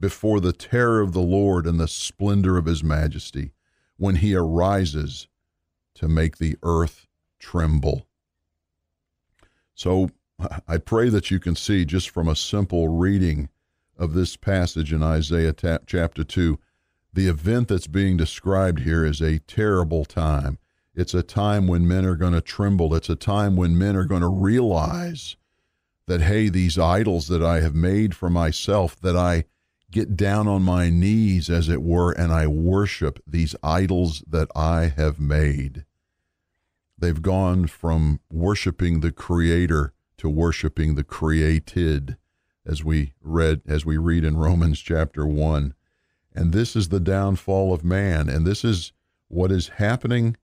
before 0.00 0.40
the 0.40 0.52
terror 0.52 1.00
of 1.00 1.12
the 1.12 1.22
Lord 1.22 1.64
and 1.64 1.78
the 1.78 1.86
splendor 1.86 2.58
of 2.58 2.64
his 2.64 2.82
majesty, 2.82 3.52
when 3.98 4.16
he 4.16 4.34
arises 4.34 5.28
to 5.94 6.08
make 6.08 6.38
the 6.38 6.56
earth 6.64 7.06
tremble. 7.38 8.08
So 9.74 10.10
I 10.68 10.78
pray 10.78 11.08
that 11.08 11.30
you 11.30 11.38
can 11.38 11.56
see 11.56 11.84
just 11.84 12.10
from 12.10 12.28
a 12.28 12.36
simple 12.36 12.88
reading 12.88 13.48
of 13.98 14.14
this 14.14 14.36
passage 14.36 14.92
in 14.92 15.02
Isaiah 15.02 15.52
ta- 15.52 15.78
chapter 15.86 16.24
2, 16.24 16.58
the 17.12 17.28
event 17.28 17.68
that's 17.68 17.86
being 17.86 18.16
described 18.16 18.80
here 18.80 19.04
is 19.04 19.20
a 19.20 19.38
terrible 19.40 20.04
time. 20.04 20.58
It's 20.94 21.14
a 21.14 21.22
time 21.22 21.66
when 21.66 21.86
men 21.86 22.04
are 22.04 22.16
going 22.16 22.32
to 22.32 22.40
tremble. 22.40 22.94
It's 22.94 23.10
a 23.10 23.16
time 23.16 23.56
when 23.56 23.78
men 23.78 23.96
are 23.96 24.04
going 24.04 24.20
to 24.22 24.28
realize 24.28 25.36
that, 26.06 26.22
hey, 26.22 26.48
these 26.48 26.78
idols 26.78 27.28
that 27.28 27.42
I 27.42 27.60
have 27.60 27.74
made 27.74 28.14
for 28.14 28.28
myself, 28.28 28.98
that 29.00 29.16
I 29.16 29.44
get 29.90 30.16
down 30.16 30.48
on 30.48 30.62
my 30.62 30.90
knees, 30.90 31.48
as 31.48 31.68
it 31.68 31.82
were, 31.82 32.12
and 32.12 32.32
I 32.32 32.46
worship 32.46 33.22
these 33.26 33.54
idols 33.62 34.24
that 34.26 34.48
I 34.56 34.92
have 34.96 35.20
made. 35.20 35.84
They've 37.02 37.20
gone 37.20 37.66
from 37.66 38.20
worshiping 38.30 39.00
the 39.00 39.10
Creator 39.10 39.92
to 40.18 40.28
worshiping 40.28 40.94
the 40.94 41.02
created, 41.02 42.16
as 42.64 42.84
we 42.84 43.14
read 43.20 43.60
as 43.66 43.84
we 43.84 43.96
read 43.96 44.24
in 44.24 44.36
Romans 44.36 44.78
chapter 44.78 45.26
one. 45.26 45.74
And 46.32 46.52
this 46.52 46.76
is 46.76 46.90
the 46.90 47.00
downfall 47.00 47.74
of 47.74 47.82
man, 47.82 48.28
and 48.28 48.46
this 48.46 48.64
is 48.64 48.92
what 49.26 49.50
is 49.50 49.66
happening. 49.66 50.36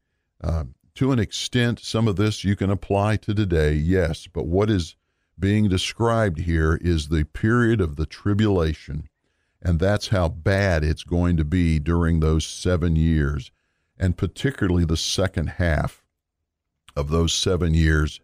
Uh, 0.43 0.65
to 0.95 1.13
an 1.13 1.19
extent, 1.19 1.79
some 1.79 2.09
of 2.09 2.17
this 2.17 2.43
you 2.43 2.57
can 2.57 2.69
apply 2.69 3.15
to 3.15 3.33
today, 3.33 3.71
yes, 3.71 4.27
but 4.27 4.45
what 4.45 4.69
is 4.69 4.97
being 5.39 5.69
described 5.69 6.39
here 6.39 6.77
is 6.81 7.07
the 7.07 7.23
period 7.23 7.79
of 7.79 7.95
the 7.95 8.05
tribulation 8.05 9.07
and 9.61 9.79
that's 9.79 10.09
how 10.09 10.27
bad 10.27 10.83
it's 10.83 11.03
going 11.03 11.37
to 11.37 11.43
be 11.43 11.79
during 11.79 12.19
those 12.19 12.45
seven 12.45 12.95
years, 12.95 13.51
and 13.97 14.17
particularly 14.17 14.85
the 14.85 14.97
second 14.97 15.47
half 15.51 16.05
of 16.95 17.09
those 17.09 17.33
seven 17.33 17.73
years 17.73 18.19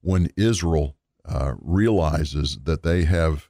when 0.00 0.28
Israel 0.36 0.96
uh, 1.24 1.54
realizes 1.60 2.58
that 2.64 2.82
they 2.82 3.04
have 3.04 3.48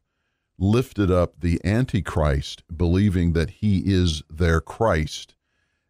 lifted 0.59 1.11
up 1.11 1.41
the 1.41 1.61
Antichrist, 1.65 2.63
believing 2.75 3.33
that 3.33 3.51
he 3.51 3.83
is 3.87 4.23
their 4.29 4.61
Christ, 4.61 5.35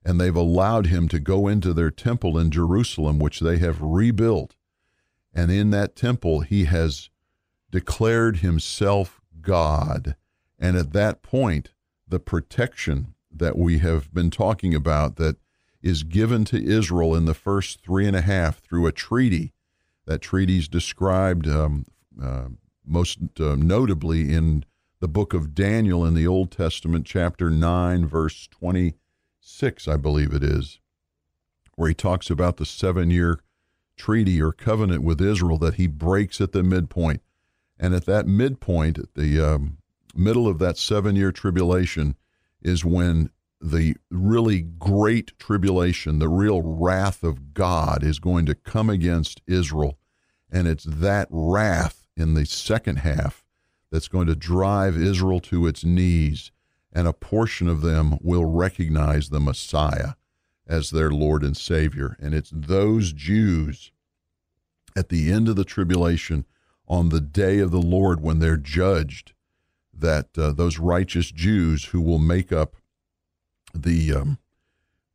and 0.04 0.20
they've 0.20 0.36
allowed 0.36 0.86
him 0.86 1.08
to 1.08 1.18
go 1.18 1.48
into 1.48 1.72
their 1.72 1.90
temple 1.90 2.38
in 2.38 2.50
Jerusalem, 2.50 3.18
which 3.18 3.40
they 3.40 3.58
have 3.58 3.80
rebuilt. 3.80 4.56
And 5.34 5.50
in 5.50 5.70
that 5.70 5.96
temple, 5.96 6.40
he 6.40 6.64
has 6.64 7.10
declared 7.70 8.38
himself 8.38 9.20
God 9.40 10.16
and 10.60 10.76
at 10.76 10.92
that 10.92 11.22
point, 11.22 11.70
the 12.06 12.20
protection 12.20 13.14
that 13.32 13.56
we 13.56 13.78
have 13.78 14.12
been 14.12 14.30
talking 14.30 14.74
about 14.74 15.16
that 15.16 15.36
is 15.82 16.02
given 16.02 16.44
to 16.46 16.62
Israel 16.62 17.14
in 17.14 17.24
the 17.24 17.34
first 17.34 17.82
three 17.82 18.06
and 18.06 18.16
a 18.16 18.20
half 18.20 18.60
through 18.60 18.86
a 18.86 18.92
treaty. 18.92 19.52
That 20.06 20.20
treaty 20.20 20.58
is 20.58 20.68
described 20.68 21.46
um, 21.46 21.86
uh, 22.20 22.48
most 22.84 23.18
uh, 23.38 23.56
notably 23.56 24.32
in 24.32 24.64
the 25.00 25.08
book 25.08 25.32
of 25.32 25.54
Daniel 25.54 26.04
in 26.04 26.14
the 26.14 26.26
Old 26.26 26.50
Testament, 26.50 27.06
chapter 27.06 27.48
9, 27.48 28.06
verse 28.06 28.48
26, 28.48 29.88
I 29.88 29.96
believe 29.96 30.34
it 30.34 30.44
is, 30.44 30.78
where 31.76 31.88
he 31.88 31.94
talks 31.94 32.28
about 32.28 32.58
the 32.58 32.66
seven 32.66 33.10
year 33.10 33.40
treaty 33.96 34.40
or 34.40 34.52
covenant 34.52 35.02
with 35.02 35.20
Israel 35.20 35.58
that 35.58 35.74
he 35.74 35.86
breaks 35.86 36.40
at 36.40 36.52
the 36.52 36.62
midpoint. 36.62 37.22
And 37.78 37.94
at 37.94 38.04
that 38.06 38.26
midpoint, 38.26 38.98
at 38.98 39.14
the 39.14 39.40
um, 39.40 39.78
middle 40.14 40.46
of 40.46 40.58
that 40.58 40.76
seven 40.76 41.16
year 41.16 41.32
tribulation 41.32 42.16
is 42.62 42.84
when 42.84 43.30
the 43.60 43.96
really 44.10 44.62
great 44.62 45.38
tribulation, 45.38 46.18
the 46.18 46.28
real 46.28 46.62
wrath 46.62 47.22
of 47.22 47.52
God 47.52 48.02
is 48.02 48.18
going 48.18 48.46
to 48.46 48.54
come 48.54 48.88
against 48.88 49.42
Israel. 49.46 49.98
And 50.50 50.66
it's 50.66 50.84
that 50.84 51.28
wrath 51.30 52.06
in 52.16 52.34
the 52.34 52.46
second 52.46 52.96
half 52.96 53.44
that's 53.90 54.08
going 54.08 54.26
to 54.28 54.34
drive 54.34 54.96
Israel 54.96 55.40
to 55.40 55.66
its 55.66 55.84
knees. 55.84 56.50
And 56.92 57.06
a 57.06 57.12
portion 57.12 57.68
of 57.68 57.82
them 57.82 58.18
will 58.20 58.44
recognize 58.44 59.28
the 59.28 59.40
Messiah 59.40 60.14
as 60.66 60.90
their 60.90 61.10
Lord 61.10 61.42
and 61.42 61.56
Savior. 61.56 62.16
And 62.18 62.34
it's 62.34 62.50
those 62.54 63.12
Jews 63.12 63.92
at 64.96 65.08
the 65.08 65.30
end 65.30 65.48
of 65.48 65.56
the 65.56 65.64
tribulation, 65.64 66.46
on 66.88 67.10
the 67.10 67.20
day 67.20 67.60
of 67.60 67.70
the 67.70 67.80
Lord, 67.80 68.20
when 68.20 68.40
they're 68.40 68.56
judged 68.56 69.32
that 69.94 70.36
uh, 70.36 70.52
those 70.52 70.78
righteous 70.78 71.30
Jews 71.30 71.86
who 71.86 72.00
will 72.00 72.18
make 72.18 72.50
up 72.50 72.76
the 73.74 74.12
um, 74.14 74.38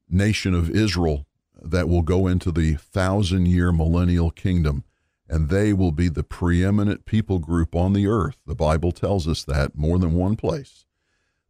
nation 0.09 0.53
of 0.53 0.69
Israel 0.69 1.25
that 1.61 1.89
will 1.89 2.01
go 2.01 2.27
into 2.27 2.51
the 2.51 2.75
thousand 2.75 3.47
year 3.47 3.71
millennial 3.71 4.31
kingdom, 4.31 4.83
and 5.27 5.49
they 5.49 5.73
will 5.73 5.91
be 5.91 6.09
the 6.09 6.23
preeminent 6.23 7.05
people 7.05 7.39
group 7.39 7.75
on 7.75 7.93
the 7.93 8.07
earth. 8.07 8.37
The 8.45 8.55
Bible 8.55 8.91
tells 8.91 9.27
us 9.27 9.43
that 9.45 9.75
more 9.75 9.97
than 9.97 10.13
one 10.13 10.35
place. 10.35 10.85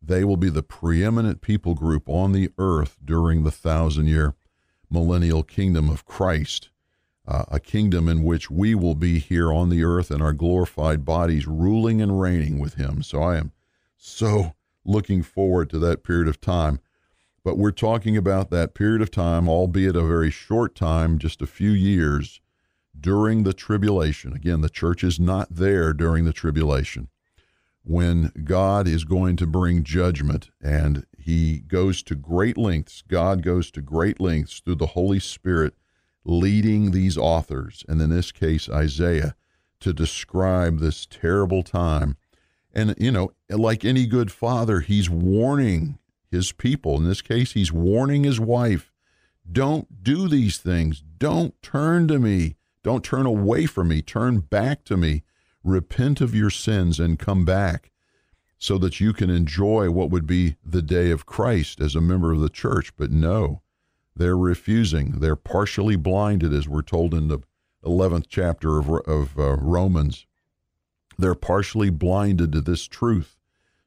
They 0.02 0.24
will 0.24 0.38
be 0.38 0.50
the 0.50 0.64
preeminent 0.64 1.42
people 1.42 1.74
group 1.74 2.08
on 2.08 2.32
the 2.32 2.52
earth 2.58 2.98
during 3.04 3.44
the 3.44 3.52
thousand 3.52 4.08
year 4.08 4.36
millennial 4.90 5.44
kingdom 5.44 5.90
of 5.90 6.06
Christ 6.06 6.70
uh, 7.28 7.46
a 7.50 7.60
kingdom 7.60 8.08
in 8.08 8.24
which 8.24 8.52
we 8.52 8.76
will 8.76 8.96
be 8.96 9.20
here 9.20 9.52
on 9.52 9.70
the 9.70 9.84
earth 9.84 10.12
in 10.12 10.22
our 10.22 10.34
glorified 10.34 11.04
bodies, 11.04 11.48
ruling 11.48 12.02
and 12.02 12.20
reigning 12.20 12.60
with 12.60 12.76
Him. 12.76 13.02
So 13.02 13.22
I 13.22 13.38
am 13.38 13.52
so 13.98 14.54
looking 14.84 15.24
forward 15.24 15.70
to 15.72 15.80
that 15.80 16.04
period 16.04 16.28
of 16.28 16.40
time. 16.40 16.80
But 17.46 17.60
we're 17.60 17.70
talking 17.70 18.18
about 18.18 18.50
that 18.50 18.74
period 18.74 19.04
of 19.04 19.12
time, 19.12 19.48
albeit 19.48 19.96
a 19.96 20.02
very 20.02 20.32
short 20.32 20.74
time, 20.74 21.20
just 21.20 21.44
a 21.44 21.48
few 21.48 21.70
years 21.70 22.42
during 23.00 23.44
the 23.44 23.54
tribulation. 23.54 24.34
Again, 24.34 24.62
the 24.62 24.70
church 24.70 25.04
is 25.04 25.20
not 25.20 25.54
there 25.54 25.94
during 25.94 26.26
the 26.26 26.34
tribulation 26.34 27.08
when 27.84 28.32
God 28.44 28.88
is 28.88 29.04
going 29.04 29.36
to 29.36 29.46
bring 29.46 29.84
judgment 29.84 30.50
and 30.60 31.06
he 31.20 31.60
goes 31.60 32.02
to 32.04 32.16
great 32.16 32.58
lengths. 32.58 33.04
God 33.08 33.44
goes 33.44 33.70
to 33.72 33.82
great 33.82 34.20
lengths 34.20 34.60
through 34.60 34.76
the 34.76 34.88
Holy 34.88 35.20
Spirit 35.20 35.76
leading 36.24 36.90
these 36.90 37.16
authors, 37.16 37.86
and 37.88 38.02
in 38.02 38.10
this 38.10 38.32
case, 38.32 38.68
Isaiah, 38.68 39.36
to 39.82 39.94
describe 39.94 40.80
this 40.80 41.06
terrible 41.06 41.62
time. 41.62 42.18
And, 42.74 42.96
you 42.98 43.12
know, 43.12 43.34
like 43.52 43.86
any 43.86 44.08
good 44.08 44.32
father, 44.32 44.80
he's 44.80 45.12
warning 45.12 46.00
his 46.36 46.52
people. 46.52 46.98
In 46.98 47.06
this 47.06 47.22
case, 47.22 47.54
he's 47.54 47.72
warning 47.72 48.24
his 48.24 48.40
wife 48.40 48.92
don't 49.52 50.04
do 50.04 50.28
these 50.28 50.58
things. 50.58 51.04
Don't 51.18 51.60
turn 51.62 52.08
to 52.08 52.20
me. 52.20 52.56
Don't 52.84 53.04
turn 53.04 53.26
away 53.26 53.66
from 53.66 53.90
me. 53.90 54.02
Turn 54.02 54.40
back 54.40 54.84
to 54.86 54.98
me. 54.98 55.24
Repent 55.64 56.22
of 56.22 56.36
your 56.36 56.50
sins 56.50 57.00
and 57.00 57.20
come 57.20 57.46
back 57.46 57.92
so 58.58 58.78
that 58.78 59.00
you 59.00 59.14
can 59.14 59.30
enjoy 59.30 59.90
what 59.90 60.10
would 60.10 60.26
be 60.26 60.56
the 60.64 60.82
day 60.82 61.12
of 61.12 61.26
Christ 61.26 61.80
as 61.82 61.96
a 61.96 62.02
member 62.02 62.32
of 62.32 62.40
the 62.40 62.50
church. 62.50 62.96
But 62.96 63.12
no, 63.12 63.62
they're 64.16 64.38
refusing. 64.38 65.20
They're 65.20 65.36
partially 65.36 65.96
blinded, 65.96 66.54
as 66.54 66.68
we're 66.68 66.82
told 66.82 67.14
in 67.14 67.28
the 67.28 67.40
11th 67.84 68.26
chapter 68.30 68.80
of, 68.80 68.90
of 68.90 69.38
uh, 69.38 69.56
Romans. 69.58 70.26
They're 71.18 71.36
partially 71.36 71.90
blinded 71.90 72.52
to 72.54 72.62
this 72.62 72.86
truth. 72.88 73.38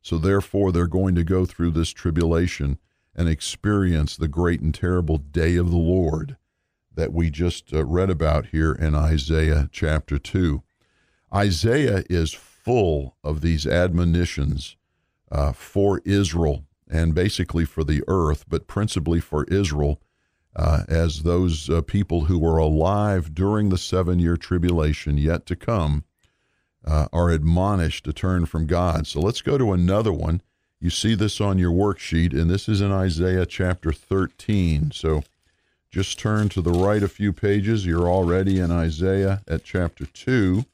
So 0.08 0.16
therefore, 0.16 0.72
they're 0.72 0.86
going 0.86 1.16
to 1.16 1.22
go 1.22 1.44
through 1.44 1.72
this 1.72 1.90
tribulation 1.90 2.78
and 3.14 3.28
experience 3.28 4.16
the 4.16 4.26
great 4.26 4.62
and 4.62 4.74
terrible 4.74 5.18
day 5.18 5.56
of 5.56 5.70
the 5.70 5.76
Lord 5.76 6.38
that 6.94 7.12
we 7.12 7.28
just 7.28 7.74
uh, 7.74 7.84
read 7.84 8.08
about 8.08 8.46
here 8.46 8.72
in 8.72 8.94
Isaiah 8.94 9.68
chapter 9.70 10.18
2. 10.18 10.62
Isaiah 11.34 12.04
is 12.08 12.32
full 12.32 13.18
of 13.22 13.42
these 13.42 13.66
admonitions 13.66 14.78
uh, 15.30 15.52
for 15.52 16.00
Israel 16.06 16.64
and 16.90 17.14
basically 17.14 17.66
for 17.66 17.84
the 17.84 18.02
earth, 18.08 18.46
but 18.48 18.66
principally 18.66 19.20
for 19.20 19.44
Israel 19.44 20.00
uh, 20.56 20.84
as 20.88 21.22
those 21.22 21.68
uh, 21.68 21.82
people 21.82 22.22
who 22.22 22.38
were 22.38 22.56
alive 22.56 23.34
during 23.34 23.68
the 23.68 23.76
seven 23.76 24.18
year 24.18 24.38
tribulation 24.38 25.18
yet 25.18 25.44
to 25.44 25.54
come 25.54 26.04
uh, 26.88 27.06
are 27.12 27.30
admonished 27.30 28.04
to 28.04 28.12
turn 28.12 28.46
from 28.46 28.66
God. 28.66 29.06
So 29.06 29.20
let's 29.20 29.42
go 29.42 29.58
to 29.58 29.72
another 29.72 30.12
one. 30.12 30.40
You 30.80 30.90
see 30.90 31.14
this 31.14 31.40
on 31.40 31.58
your 31.58 31.72
worksheet, 31.72 32.32
and 32.32 32.50
this 32.50 32.68
is 32.68 32.80
in 32.80 32.90
Isaiah 32.90 33.44
chapter 33.44 33.92
13. 33.92 34.92
So 34.92 35.22
just 35.90 36.18
turn 36.18 36.48
to 36.50 36.62
the 36.62 36.72
right 36.72 37.02
a 37.02 37.08
few 37.08 37.32
pages. 37.32 37.84
You're 37.84 38.08
already 38.08 38.58
in 38.58 38.70
Isaiah 38.70 39.42
at 39.46 39.64
chapter 39.64 40.06
2. 40.06 40.64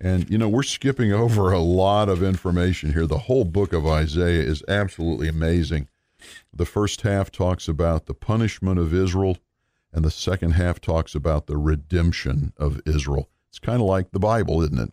And, 0.00 0.30
you 0.30 0.38
know, 0.38 0.48
we're 0.48 0.62
skipping 0.62 1.12
over 1.24 1.50
a 1.50 1.58
lot 1.58 2.08
of 2.08 2.22
information 2.22 2.92
here. 2.92 3.06
The 3.06 3.18
whole 3.18 3.44
book 3.44 3.72
of 3.72 3.86
Isaiah 3.86 4.42
is 4.42 4.62
absolutely 4.68 5.28
amazing. 5.28 5.88
The 6.54 6.66
first 6.66 7.00
half 7.00 7.32
talks 7.32 7.66
about 7.66 8.06
the 8.06 8.14
punishment 8.14 8.78
of 8.78 8.94
Israel, 8.94 9.38
and 9.92 10.04
the 10.04 10.10
second 10.10 10.52
half 10.52 10.80
talks 10.80 11.14
about 11.14 11.46
the 11.46 11.56
redemption 11.56 12.52
of 12.56 12.80
Israel. 12.86 13.28
It's 13.48 13.58
kind 13.58 13.80
of 13.80 13.88
like 13.88 14.10
the 14.10 14.20
Bible, 14.20 14.62
isn't 14.62 14.78
it? 14.78 14.92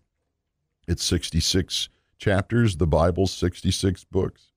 It's 0.88 1.04
66 1.04 1.90
chapters, 2.18 2.78
the 2.78 2.88
Bible's 2.88 3.32
66 3.32 4.04
books. 4.06 4.52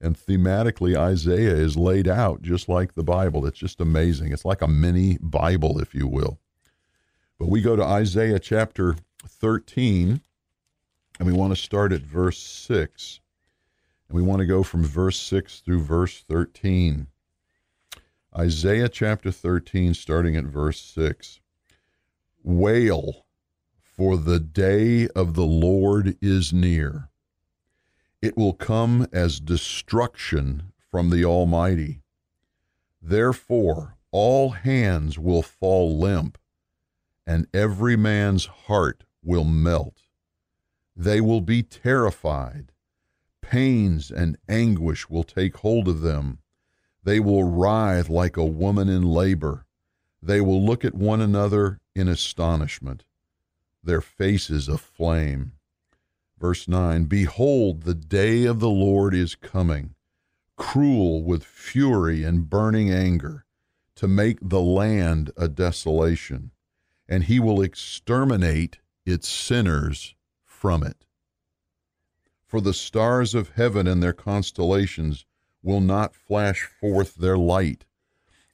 And 0.00 0.16
thematically, 0.16 0.96
Isaiah 0.96 1.54
is 1.54 1.76
laid 1.76 2.08
out 2.08 2.42
just 2.42 2.68
like 2.68 2.94
the 2.94 3.04
Bible. 3.04 3.44
It's 3.46 3.58
just 3.58 3.80
amazing. 3.80 4.32
It's 4.32 4.44
like 4.46 4.62
a 4.62 4.68
mini 4.68 5.18
Bible, 5.20 5.78
if 5.78 5.94
you 5.94 6.06
will. 6.06 6.38
But 7.38 7.48
we 7.48 7.60
go 7.60 7.76
to 7.76 7.84
Isaiah 7.84 8.38
chapter 8.38 8.96
13, 9.26 10.20
and 11.18 11.26
we 11.26 11.32
want 11.34 11.54
to 11.54 11.62
start 11.62 11.92
at 11.92 12.00
verse 12.00 12.38
6. 12.38 13.20
And 14.08 14.16
we 14.16 14.22
want 14.22 14.40
to 14.40 14.46
go 14.46 14.62
from 14.62 14.84
verse 14.84 15.20
6 15.20 15.60
through 15.60 15.80
verse 15.82 16.24
13. 16.28 17.06
Isaiah 18.38 18.88
chapter 18.88 19.30
13, 19.30 19.94
starting 19.94 20.36
at 20.36 20.44
verse 20.44 20.80
6. 20.80 21.40
Wail, 22.42 23.26
for 23.96 24.16
the 24.16 24.40
day 24.40 25.08
of 25.08 25.34
the 25.34 25.46
Lord 25.46 26.16
is 26.22 26.52
near. 26.52 27.08
It 28.22 28.36
will 28.36 28.52
come 28.52 29.06
as 29.12 29.40
destruction 29.40 30.72
from 30.90 31.10
the 31.10 31.24
Almighty. 31.24 32.02
Therefore, 33.00 33.96
all 34.10 34.50
hands 34.50 35.18
will 35.18 35.42
fall 35.42 35.98
limp, 35.98 36.36
and 37.26 37.46
every 37.54 37.96
man's 37.96 38.46
heart 38.46 39.04
will 39.22 39.44
melt. 39.44 40.02
They 40.96 41.20
will 41.20 41.40
be 41.40 41.62
terrified. 41.62 42.72
Pains 43.40 44.10
and 44.10 44.36
anguish 44.48 45.08
will 45.08 45.24
take 45.24 45.58
hold 45.58 45.88
of 45.88 46.00
them. 46.00 46.40
They 47.02 47.20
will 47.20 47.44
writhe 47.44 48.08
like 48.10 48.36
a 48.36 48.44
woman 48.44 48.88
in 48.88 49.02
labor. 49.02 49.66
They 50.22 50.40
will 50.40 50.64
look 50.64 50.84
at 50.84 50.94
one 50.94 51.20
another 51.20 51.80
in 51.94 52.08
astonishment, 52.08 53.04
their 53.82 54.00
faces 54.00 54.68
aflame. 54.68 55.52
Verse 56.38 56.66
9 56.66 57.04
Behold, 57.04 57.82
the 57.82 57.94
day 57.94 58.44
of 58.44 58.60
the 58.60 58.70
Lord 58.70 59.14
is 59.14 59.34
coming, 59.34 59.94
cruel 60.56 61.22
with 61.22 61.44
fury 61.44 62.24
and 62.24 62.48
burning 62.48 62.90
anger, 62.90 63.44
to 63.96 64.08
make 64.08 64.38
the 64.40 64.60
land 64.60 65.30
a 65.36 65.48
desolation, 65.48 66.50
and 67.08 67.24
he 67.24 67.38
will 67.38 67.60
exterminate 67.60 68.78
its 69.04 69.28
sinners 69.28 70.14
from 70.44 70.82
it. 70.82 71.04
For 72.46 72.60
the 72.60 72.74
stars 72.74 73.34
of 73.34 73.50
heaven 73.50 73.86
and 73.86 74.02
their 74.02 74.12
constellations 74.12 75.24
will 75.62 75.80
not 75.80 76.14
flash 76.14 76.62
forth 76.62 77.14
their 77.16 77.38
light. 77.38 77.84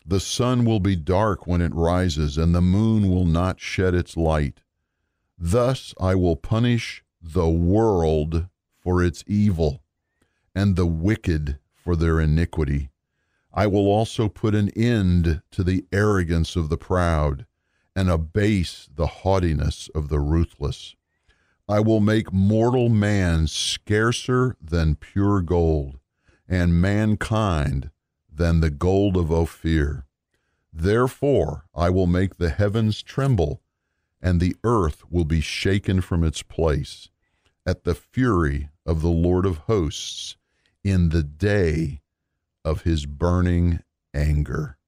The 0.05 0.21
sun 0.21 0.65
will 0.65 0.81
be 0.81 0.97
dark 0.97 1.47
when 1.47 1.61
it 1.61 1.75
rises, 1.75 2.37
and 2.37 2.55
the 2.55 2.61
moon 2.61 3.09
will 3.09 3.25
not 3.25 3.61
shed 3.61 3.95
its 3.95 4.17
light. 4.17 4.61
Thus 5.39 5.95
I 6.01 6.15
will 6.15 6.37
punish 6.37 7.05
the 7.21 7.49
world 7.49 8.49
for 8.79 9.03
its 9.03 9.23
evil, 9.27 9.83
and 10.55 10.77
the 10.77 10.87
wicked 10.87 11.59
for 11.75 11.97
their 11.97 12.21
iniquity. 12.21 12.91
I 13.53 13.67
will 13.67 13.87
also 13.87 14.29
put 14.29 14.55
an 14.55 14.71
end 14.71 15.43
to 15.51 15.65
the 15.65 15.85
arrogance 15.93 16.57
of 16.57 16.69
the 16.69 16.77
proud 16.77 17.47
and 17.95 18.11
abase 18.11 18.89
the 18.95 19.07
haughtiness 19.07 19.89
of 19.95 20.09
the 20.09 20.21
ruthless. 20.21 20.95
I 21.69 21.81
will 21.81 22.01
make 22.01 22.33
mortal 22.33 22.89
man 22.89 23.47
scarcer 23.47 24.57
than 24.61 24.97
pure 24.97 25.41
gold, 25.41 25.99
and 26.49 26.81
mankind 26.81 27.91
than 28.33 28.61
the 28.61 28.71
gold 28.71 29.17
of 29.17 29.33
Ophir. 29.33 30.05
Therefore 30.73 31.65
I 31.75 31.91
will 31.91 32.07
make 32.07 32.37
the 32.37 32.51
heavens 32.51 33.03
tremble, 33.03 33.63
and 34.21 34.41
the 34.41 34.57
earth 34.65 35.05
will 35.11 35.25
be 35.25 35.41
shaken 35.41 36.01
from 36.01 36.25
its 36.25 36.43
place 36.43 37.09
at 37.65 37.85
the 37.85 37.95
fury 37.95 38.69
of 38.85 39.03
the 39.03 39.09
Lord 39.09 39.45
of 39.45 39.59
hosts 39.59 40.37
in 40.85 41.09
the 41.11 41.23
day 41.23 42.01
of 42.65 42.83
his 42.83 43.07
burning 43.07 43.81
anger. 44.15 44.79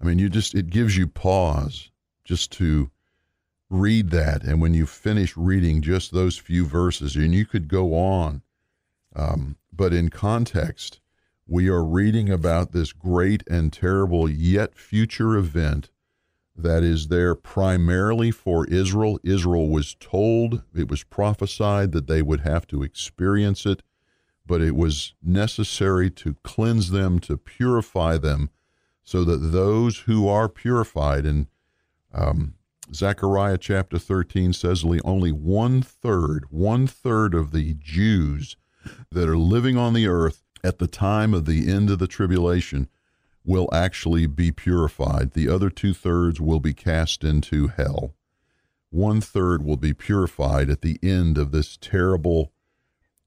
I 0.00 0.04
mean, 0.04 0.18
you 0.18 0.28
just, 0.28 0.54
it 0.54 0.70
gives 0.70 0.96
you 0.96 1.06
pause 1.06 1.90
just 2.24 2.52
to 2.52 2.90
read 3.68 4.10
that. 4.10 4.42
And 4.42 4.60
when 4.60 4.74
you 4.74 4.86
finish 4.86 5.36
reading 5.36 5.82
just 5.82 6.12
those 6.12 6.38
few 6.38 6.64
verses, 6.64 7.16
and 7.16 7.34
you 7.34 7.44
could 7.44 7.68
go 7.68 7.94
on, 7.94 8.42
um, 9.14 9.56
but 9.72 9.92
in 9.92 10.08
context, 10.08 11.00
we 11.46 11.68
are 11.68 11.84
reading 11.84 12.30
about 12.30 12.72
this 12.72 12.92
great 12.92 13.42
and 13.48 13.72
terrible 13.72 14.28
yet 14.28 14.74
future 14.74 15.36
event 15.36 15.90
that 16.58 16.82
is 16.82 17.06
there 17.06 17.36
primarily 17.36 18.32
for 18.32 18.66
Israel. 18.66 19.20
Israel 19.22 19.68
was 19.68 19.94
told, 19.94 20.62
it 20.74 20.90
was 20.90 21.04
prophesied 21.04 21.92
that 21.92 22.08
they 22.08 22.20
would 22.20 22.40
have 22.40 22.66
to 22.66 22.82
experience 22.82 23.64
it, 23.64 23.82
but 24.44 24.60
it 24.60 24.74
was 24.74 25.14
necessary 25.22 26.10
to 26.10 26.34
cleanse 26.42 26.90
them, 26.90 27.20
to 27.20 27.36
purify 27.36 28.18
them, 28.18 28.50
so 29.04 29.22
that 29.22 29.36
those 29.36 30.00
who 30.00 30.28
are 30.28 30.48
purified, 30.48 31.24
and 31.24 31.46
um, 32.12 32.54
Zechariah 32.92 33.58
chapter 33.58 33.98
13 33.98 34.52
says 34.52 34.84
only 35.04 35.30
one 35.30 35.80
third, 35.80 36.46
one 36.50 36.86
third 36.88 37.34
of 37.34 37.52
the 37.52 37.74
Jews 37.74 38.56
that 39.12 39.28
are 39.28 39.38
living 39.38 39.76
on 39.76 39.94
the 39.94 40.08
earth 40.08 40.42
at 40.64 40.78
the 40.78 40.88
time 40.88 41.34
of 41.34 41.44
the 41.44 41.70
end 41.70 41.88
of 41.88 41.98
the 42.00 42.08
tribulation 42.08 42.88
will 43.48 43.68
actually 43.72 44.26
be 44.26 44.52
purified. 44.52 45.32
The 45.32 45.48
other 45.48 45.70
two 45.70 45.94
thirds 45.94 46.38
will 46.38 46.60
be 46.60 46.74
cast 46.74 47.24
into 47.24 47.68
hell. 47.68 48.14
One 48.90 49.22
third 49.22 49.64
will 49.64 49.78
be 49.78 49.94
purified 49.94 50.68
at 50.68 50.82
the 50.82 50.98
end 51.02 51.38
of 51.38 51.50
this 51.50 51.78
terrible 51.78 52.52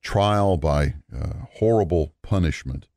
trial 0.03 0.57
by 0.57 0.93
uh, 1.13 1.45
horrible 1.55 2.13
punishment. 2.21 2.87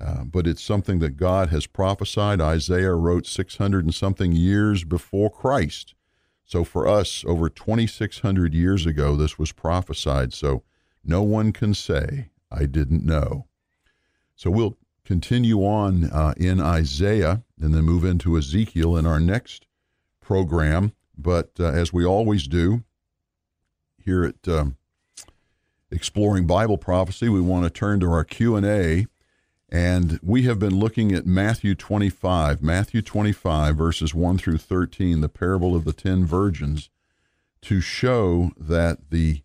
Uh, 0.00 0.24
but 0.24 0.46
it's 0.46 0.62
something 0.62 0.98
that 1.00 1.18
God 1.18 1.50
has 1.50 1.66
prophesied. 1.66 2.40
Isaiah 2.40 2.94
wrote 2.94 3.26
600 3.26 3.84
and 3.84 3.94
something 3.94 4.32
years 4.32 4.82
before 4.82 5.28
Christ. 5.28 5.94
So 6.42 6.64
for 6.64 6.88
us, 6.88 7.22
over 7.26 7.50
2,600 7.50 8.54
years 8.54 8.86
ago, 8.86 9.14
this 9.14 9.38
was 9.38 9.52
prophesied. 9.52 10.32
So 10.32 10.62
no 11.04 11.22
one 11.22 11.52
can 11.52 11.74
say, 11.74 12.30
I 12.50 12.64
didn't 12.64 13.04
know. 13.04 13.46
So 14.36 14.50
we'll 14.50 14.78
continue 15.06 15.60
on 15.60 16.10
uh, 16.10 16.34
in 16.36 16.60
Isaiah 16.60 17.42
and 17.60 17.72
then 17.72 17.84
move 17.84 18.04
into 18.04 18.36
Ezekiel 18.36 18.96
in 18.96 19.06
our 19.06 19.20
next 19.20 19.66
program. 20.20 20.92
But 21.16 21.52
uh, 21.58 21.66
as 21.66 21.92
we 21.92 22.04
always 22.04 22.46
do 22.46 22.82
here 23.96 24.24
at 24.24 24.48
um, 24.48 24.76
Exploring 25.90 26.46
Bible 26.46 26.76
Prophecy, 26.76 27.28
we 27.28 27.40
want 27.40 27.64
to 27.64 27.70
turn 27.70 28.00
to 28.00 28.10
our 28.10 28.24
Q&A 28.24 29.06
and 29.68 30.20
we 30.22 30.42
have 30.42 30.58
been 30.58 30.78
looking 30.78 31.12
at 31.12 31.26
Matthew 31.26 31.74
25, 31.74 32.62
Matthew 32.62 33.02
25, 33.02 33.76
verses 33.76 34.14
1 34.14 34.38
through 34.38 34.58
13, 34.58 35.20
the 35.20 35.28
parable 35.28 35.74
of 35.74 35.84
the 35.84 35.92
ten 35.92 36.24
virgins, 36.24 36.88
to 37.62 37.80
show 37.80 38.50
that 38.56 39.10
the 39.10 39.42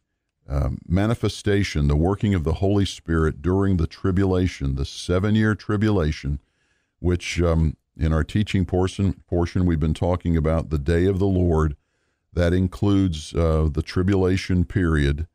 um, 0.52 0.80
manifestation, 0.86 1.88
the 1.88 1.96
working 1.96 2.34
of 2.34 2.44
the 2.44 2.56
Holy 2.56 2.86
Spirit 2.86 3.42
during 3.42 3.78
the 3.78 3.88
tribulation, 3.88 4.76
the 4.76 4.86
seven 4.86 5.34
year 5.34 5.56
tribulation, 5.56 6.40
which 7.00 7.42
um, 7.42 7.78
in 7.98 8.12
our 8.12 8.24
teaching 8.24 8.66
portion, 8.66 9.14
portion, 9.28 9.66
we've 9.66 9.80
been 9.80 9.94
talking 9.94 10.36
about 10.36 10.70
the 10.70 10.78
day 10.78 11.06
of 11.06 11.20
the 11.20 11.28
Lord. 11.28 11.78
That 12.34 12.54
includes 12.54 13.34
uh, 13.34 13.70
the 13.72 13.82
tribulation 13.82 14.66
period 14.66 15.28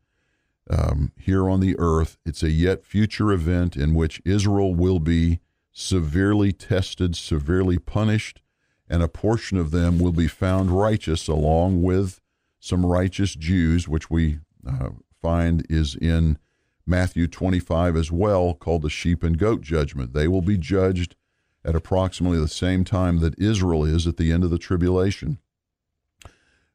um, 0.69 1.11
here 1.17 1.49
on 1.49 1.61
the 1.61 1.75
earth. 1.79 2.17
It's 2.23 2.43
a 2.43 2.51
yet 2.51 2.85
future 2.85 3.31
event 3.31 3.75
in 3.75 3.95
which 3.95 4.21
Israel 4.23 4.75
will 4.75 4.99
be 4.99 5.39
severely 5.71 6.51
tested, 6.51 7.15
severely 7.15 7.79
punished, 7.79 8.41
and 8.87 9.01
a 9.01 9.07
portion 9.07 9.57
of 9.57 9.71
them 9.71 9.97
will 9.97 10.11
be 10.11 10.27
found 10.27 10.71
righteous 10.71 11.27
along 11.27 11.81
with 11.81 12.21
some 12.59 12.85
righteous 12.85 13.33
Jews, 13.35 13.87
which 13.87 14.09
we 14.09 14.39
uh, 14.67 14.89
find 15.27 15.65
is 15.69 15.93
in 15.93 16.37
Matthew 16.85 17.27
25 17.27 17.97
as 17.97 18.09
well, 18.09 18.53
called 18.53 18.81
the 18.81 18.89
sheep 18.89 19.23
and 19.23 19.37
goat 19.37 19.59
judgment. 19.59 20.13
They 20.13 20.25
will 20.25 20.41
be 20.41 20.57
judged 20.57 21.17
at 21.65 21.75
approximately 21.75 22.39
the 22.39 22.47
same 22.47 22.85
time 22.85 23.19
that 23.19 23.37
Israel 23.37 23.83
is 23.83 24.07
at 24.07 24.15
the 24.15 24.31
end 24.31 24.45
of 24.45 24.51
the 24.51 24.57
tribulation. 24.57 25.39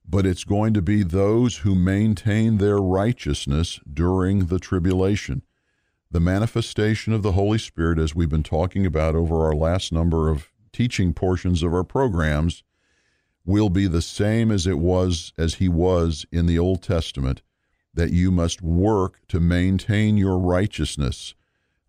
But 0.06 0.26
it's 0.26 0.44
going 0.44 0.74
to 0.74 0.82
be 0.82 1.02
those 1.02 1.58
who 1.58 1.74
maintain 1.74 2.58
their 2.58 2.76
righteousness 2.76 3.80
during 3.90 4.46
the 4.46 4.58
tribulation. 4.58 5.40
The 6.10 6.20
manifestation 6.20 7.14
of 7.14 7.22
the 7.22 7.32
Holy 7.32 7.58
Spirit, 7.58 7.98
as 7.98 8.14
we've 8.14 8.28
been 8.28 8.42
talking 8.42 8.84
about 8.84 9.14
over 9.14 9.46
our 9.46 9.54
last 9.54 9.92
number 9.92 10.28
of 10.28 10.50
teaching 10.74 11.14
portions 11.14 11.62
of 11.62 11.72
our 11.72 11.84
programs, 11.84 12.62
will 13.46 13.70
be 13.70 13.86
the 13.86 14.02
same 14.02 14.50
as 14.50 14.66
it 14.66 14.78
was 14.78 15.32
as 15.38 15.54
he 15.54 15.70
was 15.70 16.26
in 16.30 16.44
the 16.44 16.58
Old 16.58 16.82
Testament 16.82 17.40
that 17.94 18.12
you 18.12 18.30
must 18.30 18.62
work 18.62 19.20
to 19.28 19.40
maintain 19.40 20.16
your 20.16 20.38
righteousness. 20.38 21.34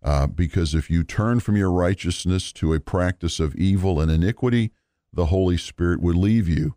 Uh, 0.02 0.26
because 0.26 0.74
if 0.74 0.90
you 0.90 1.02
turn 1.02 1.40
from 1.40 1.56
your 1.56 1.72
righteousness 1.72 2.52
to 2.52 2.74
a 2.74 2.80
practice 2.80 3.40
of 3.40 3.54
evil 3.54 4.00
and 4.00 4.10
iniquity, 4.10 4.70
the 5.12 5.26
Holy 5.26 5.56
Spirit 5.56 6.02
would 6.02 6.16
leave 6.16 6.48
you. 6.48 6.74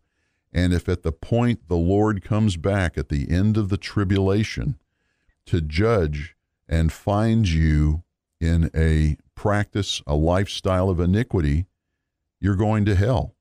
And 0.53 0.73
if 0.73 0.87
at 0.87 1.03
the 1.03 1.11
point 1.11 1.67
the 1.67 1.75
Lord 1.75 2.23
comes 2.23 2.55
back 2.55 2.97
at 2.97 3.09
the 3.09 3.29
end 3.29 3.57
of 3.57 3.69
the 3.69 3.77
tribulation 3.77 4.77
to 5.45 5.59
judge 5.61 6.35
and 6.69 6.91
find 6.91 7.49
you 7.49 8.03
in 8.39 8.69
a 8.73 9.17
practice, 9.35 10.01
a 10.07 10.15
lifestyle 10.15 10.89
of 10.89 10.99
iniquity, 10.99 11.65
you're 12.39 12.55
going 12.55 12.85
to 12.85 12.95
hell. 12.95 13.35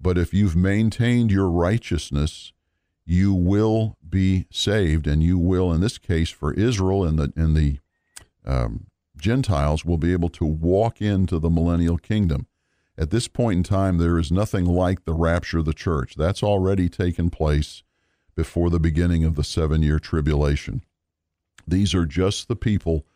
But 0.00 0.18
if 0.18 0.32
you've 0.32 0.56
maintained 0.56 1.30
your 1.30 1.50
righteousness, 1.50 2.52
you 3.10 3.34
will 3.34 3.96
be 4.08 4.46
saved, 4.52 5.08
and 5.08 5.20
you 5.20 5.36
will, 5.36 5.72
in 5.72 5.80
this 5.80 5.98
case, 5.98 6.30
for 6.30 6.54
Israel 6.54 7.02
and 7.02 7.18
the 7.18 7.32
the 7.34 7.78
um, 8.46 8.86
Gentiles, 9.16 9.84
will 9.84 9.98
be 9.98 10.12
able 10.12 10.28
to 10.28 10.44
walk 10.44 11.02
into 11.02 11.40
the 11.40 11.50
millennial 11.50 11.98
kingdom. 11.98 12.46
At 12.96 13.10
this 13.10 13.26
point 13.26 13.56
in 13.56 13.62
time, 13.64 13.98
there 13.98 14.16
is 14.16 14.30
nothing 14.30 14.64
like 14.64 15.04
the 15.04 15.12
rapture 15.12 15.58
of 15.58 15.64
the 15.64 15.74
church. 15.74 16.14
That's 16.14 16.44
already 16.44 16.88
taken 16.88 17.30
place 17.30 17.82
before 18.36 18.70
the 18.70 18.78
beginning 18.78 19.24
of 19.24 19.34
the 19.34 19.42
seven 19.42 19.82
year 19.82 19.98
tribulation. 19.98 20.84
These 21.66 21.92
are 21.96 22.06
just 22.06 22.46
the 22.46 22.54
people 22.54 23.06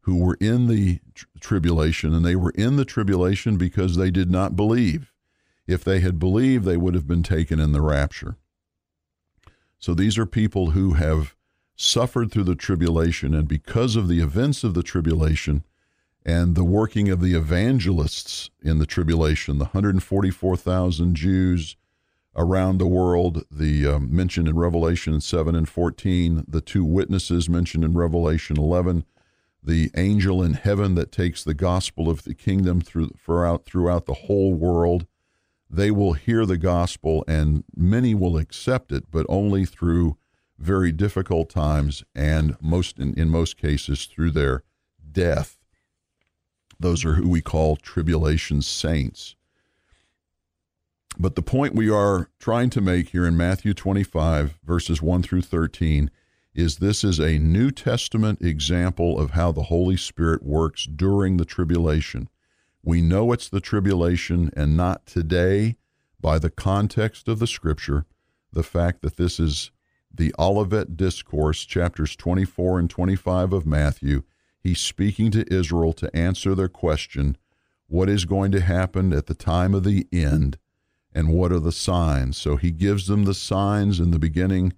who 0.00 0.16
were 0.16 0.38
in 0.40 0.66
the 0.66 1.00
tr- 1.14 1.26
tribulation, 1.40 2.14
and 2.14 2.24
they 2.24 2.36
were 2.36 2.54
in 2.54 2.76
the 2.76 2.86
tribulation 2.86 3.58
because 3.58 3.96
they 3.96 4.10
did 4.10 4.30
not 4.30 4.56
believe. 4.56 5.12
If 5.66 5.84
they 5.84 6.00
had 6.00 6.18
believed, 6.18 6.64
they 6.64 6.78
would 6.78 6.94
have 6.94 7.06
been 7.06 7.22
taken 7.22 7.60
in 7.60 7.72
the 7.72 7.82
rapture. 7.82 8.38
So 9.82 9.94
these 9.94 10.16
are 10.16 10.26
people 10.26 10.70
who 10.70 10.92
have 10.92 11.34
suffered 11.74 12.30
through 12.30 12.44
the 12.44 12.54
tribulation, 12.54 13.34
and 13.34 13.48
because 13.48 13.96
of 13.96 14.06
the 14.06 14.20
events 14.20 14.62
of 14.62 14.74
the 14.74 14.82
tribulation 14.84 15.64
and 16.24 16.54
the 16.54 16.62
working 16.62 17.08
of 17.08 17.20
the 17.20 17.34
evangelists 17.34 18.50
in 18.62 18.78
the 18.78 18.86
tribulation, 18.86 19.58
the 19.58 19.64
144,000 19.64 21.16
Jews 21.16 21.74
around 22.36 22.78
the 22.78 22.86
world, 22.86 23.44
the 23.50 23.88
um, 23.88 24.14
mentioned 24.14 24.46
in 24.46 24.56
Revelation 24.56 25.20
7 25.20 25.56
and 25.56 25.68
14, 25.68 26.44
the 26.46 26.60
two 26.60 26.84
witnesses 26.84 27.48
mentioned 27.48 27.82
in 27.82 27.94
Revelation 27.94 28.56
11, 28.56 29.04
the 29.64 29.90
angel 29.96 30.44
in 30.44 30.54
heaven 30.54 30.94
that 30.94 31.10
takes 31.10 31.42
the 31.42 31.54
gospel 31.54 32.08
of 32.08 32.22
the 32.22 32.34
kingdom 32.34 32.80
through, 32.80 33.10
throughout, 33.18 33.64
throughout 33.64 34.06
the 34.06 34.14
whole 34.14 34.54
world 34.54 35.08
they 35.72 35.90
will 35.90 36.12
hear 36.12 36.44
the 36.44 36.58
gospel 36.58 37.24
and 37.26 37.64
many 37.74 38.14
will 38.14 38.36
accept 38.36 38.92
it, 38.92 39.10
but 39.10 39.24
only 39.28 39.64
through 39.64 40.18
very 40.58 40.92
difficult 40.92 41.48
times 41.48 42.04
and 42.14 42.56
most 42.60 42.98
in, 42.98 43.14
in 43.14 43.30
most 43.30 43.56
cases 43.56 44.04
through 44.04 44.30
their 44.30 44.62
death. 45.10 45.58
Those 46.78 47.04
are 47.04 47.14
who 47.14 47.28
we 47.28 47.40
call 47.40 47.76
tribulation 47.76 48.60
saints. 48.60 49.34
But 51.18 51.36
the 51.36 51.42
point 51.42 51.74
we 51.74 51.90
are 51.90 52.28
trying 52.38 52.70
to 52.70 52.80
make 52.80 53.10
here 53.10 53.26
in 53.26 53.36
Matthew 53.36 53.72
25, 53.72 54.58
verses 54.64 55.00
1 55.00 55.22
through 55.22 55.42
13, 55.42 56.10
is 56.54 56.76
this 56.76 57.02
is 57.02 57.18
a 57.18 57.38
New 57.38 57.70
Testament 57.70 58.42
example 58.42 59.18
of 59.18 59.30
how 59.30 59.52
the 59.52 59.64
Holy 59.64 59.96
Spirit 59.96 60.42
works 60.42 60.84
during 60.84 61.38
the 61.38 61.44
tribulation. 61.44 62.28
We 62.84 63.00
know 63.00 63.32
it's 63.32 63.48
the 63.48 63.60
tribulation 63.60 64.50
and 64.56 64.76
not 64.76 65.06
today 65.06 65.76
by 66.20 66.38
the 66.38 66.50
context 66.50 67.28
of 67.28 67.38
the 67.38 67.46
scripture, 67.46 68.06
the 68.52 68.62
fact 68.62 69.02
that 69.02 69.16
this 69.16 69.38
is 69.38 69.70
the 70.12 70.34
Olivet 70.38 70.96
Discourse, 70.96 71.64
chapters 71.64 72.16
24 72.16 72.80
and 72.80 72.90
25 72.90 73.52
of 73.52 73.66
Matthew. 73.66 74.24
He's 74.58 74.80
speaking 74.80 75.30
to 75.32 75.52
Israel 75.52 75.92
to 75.94 76.14
answer 76.14 76.54
their 76.54 76.68
question 76.68 77.36
what 77.86 78.08
is 78.08 78.24
going 78.24 78.52
to 78.52 78.60
happen 78.60 79.12
at 79.12 79.26
the 79.26 79.34
time 79.34 79.74
of 79.74 79.84
the 79.84 80.06
end 80.12 80.58
and 81.12 81.28
what 81.28 81.52
are 81.52 81.60
the 81.60 81.72
signs. 81.72 82.36
So 82.36 82.56
he 82.56 82.70
gives 82.70 83.06
them 83.06 83.24
the 83.24 83.34
signs 83.34 84.00
in 84.00 84.10
the 84.10 84.18
beginning 84.18 84.72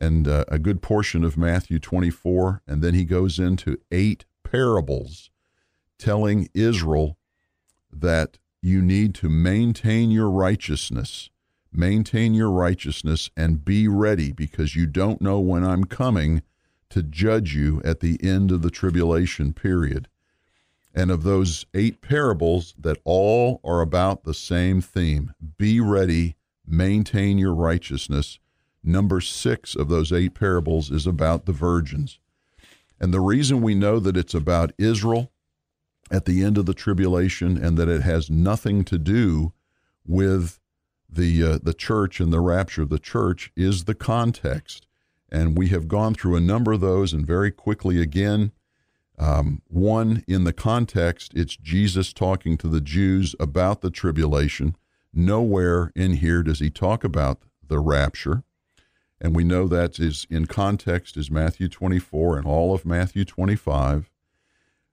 and 0.00 0.28
uh, 0.28 0.44
a 0.48 0.58
good 0.58 0.80
portion 0.80 1.24
of 1.24 1.36
Matthew 1.36 1.78
24, 1.78 2.62
and 2.68 2.82
then 2.82 2.94
he 2.94 3.04
goes 3.04 3.38
into 3.38 3.78
eight 3.90 4.24
parables 4.44 5.30
telling 5.98 6.48
Israel 6.54 7.17
that 7.92 8.38
you 8.60 8.82
need 8.82 9.14
to 9.16 9.28
maintain 9.28 10.10
your 10.10 10.30
righteousness. 10.30 11.30
Maintain 11.72 12.34
your 12.34 12.50
righteousness 12.50 13.30
and 13.36 13.64
be 13.64 13.86
ready 13.88 14.32
because 14.32 14.74
you 14.74 14.86
don't 14.86 15.20
know 15.20 15.38
when 15.38 15.64
I'm 15.64 15.84
coming 15.84 16.42
to 16.90 17.02
judge 17.02 17.54
you 17.54 17.80
at 17.84 18.00
the 18.00 18.18
end 18.22 18.50
of 18.50 18.62
the 18.62 18.70
tribulation 18.70 19.52
period. 19.52 20.08
And 20.94 21.10
of 21.10 21.22
those 21.22 21.66
eight 21.74 22.00
parables, 22.00 22.74
that 22.78 22.98
all 23.04 23.60
are 23.62 23.80
about 23.80 24.24
the 24.24 24.34
same 24.34 24.80
theme 24.80 25.32
be 25.58 25.80
ready, 25.80 26.36
maintain 26.66 27.38
your 27.38 27.54
righteousness. 27.54 28.38
Number 28.82 29.20
six 29.20 29.76
of 29.76 29.88
those 29.88 30.12
eight 30.12 30.34
parables 30.34 30.90
is 30.90 31.06
about 31.06 31.44
the 31.44 31.52
virgins. 31.52 32.18
And 32.98 33.12
the 33.12 33.20
reason 33.20 33.60
we 33.60 33.74
know 33.74 34.00
that 34.00 34.16
it's 34.16 34.34
about 34.34 34.72
Israel 34.78 35.30
at 36.10 36.24
the 36.24 36.42
end 36.42 36.58
of 36.58 36.66
the 36.66 36.74
tribulation 36.74 37.56
and 37.62 37.76
that 37.76 37.88
it 37.88 38.02
has 38.02 38.30
nothing 38.30 38.84
to 38.84 38.98
do 38.98 39.52
with 40.06 40.58
the 41.08 41.42
uh, 41.42 41.58
the 41.62 41.74
church 41.74 42.20
and 42.20 42.32
the 42.32 42.40
rapture. 42.40 42.82
Of 42.82 42.90
the 42.90 42.98
church 42.98 43.52
is 43.56 43.84
the 43.84 43.94
context. 43.94 44.86
And 45.30 45.58
we 45.58 45.68
have 45.68 45.88
gone 45.88 46.14
through 46.14 46.36
a 46.36 46.40
number 46.40 46.72
of 46.72 46.80
those 46.80 47.12
and 47.12 47.26
very 47.26 47.50
quickly 47.50 48.00
again 48.00 48.52
um, 49.18 49.62
one 49.66 50.24
in 50.28 50.44
the 50.44 50.52
context 50.52 51.32
it's 51.34 51.56
jesus 51.56 52.12
talking 52.12 52.56
to 52.56 52.68
the 52.68 52.80
jews 52.80 53.34
about 53.40 53.80
the 53.80 53.90
tribulation. 53.90 54.76
Nowhere 55.12 55.92
in 55.94 56.14
here 56.14 56.42
does 56.42 56.60
he 56.60 56.70
talk 56.70 57.04
about 57.04 57.42
the 57.66 57.80
rapture. 57.80 58.44
And 59.20 59.34
we 59.34 59.42
know 59.42 59.66
that 59.66 59.98
is 59.98 60.26
in 60.30 60.46
context 60.46 61.16
is 61.16 61.30
matthew 61.30 61.68
24 61.68 62.38
and 62.38 62.46
all 62.46 62.74
of 62.74 62.86
matthew 62.86 63.24
25 63.24 64.10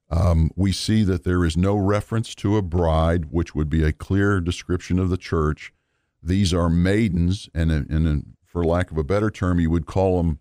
um, 0.10 0.52
we 0.56 0.72
see 0.72 1.04
that 1.04 1.24
there 1.24 1.44
is 1.44 1.58
no 1.58 1.76
reference 1.76 2.36
to 2.36 2.58
a 2.58 2.62
bride, 2.62 3.26
which 3.32 3.56
would 3.56 3.70
be 3.70 3.84
a 3.84 3.92
clear 3.92 4.40
description 4.40 5.00
of 5.00 5.10
the 5.10 5.18
church. 5.18 5.74
These 6.22 6.54
are 6.54 6.70
maidens, 6.70 7.50
and, 7.54 7.72
and 7.72 8.36
for 8.46 8.64
lack 8.64 8.92
of 8.92 8.98
a 8.98 9.04
better 9.04 9.30
term, 9.30 9.60
you 9.60 9.70
would 9.70 9.86
call 9.86 10.18
them 10.18 10.40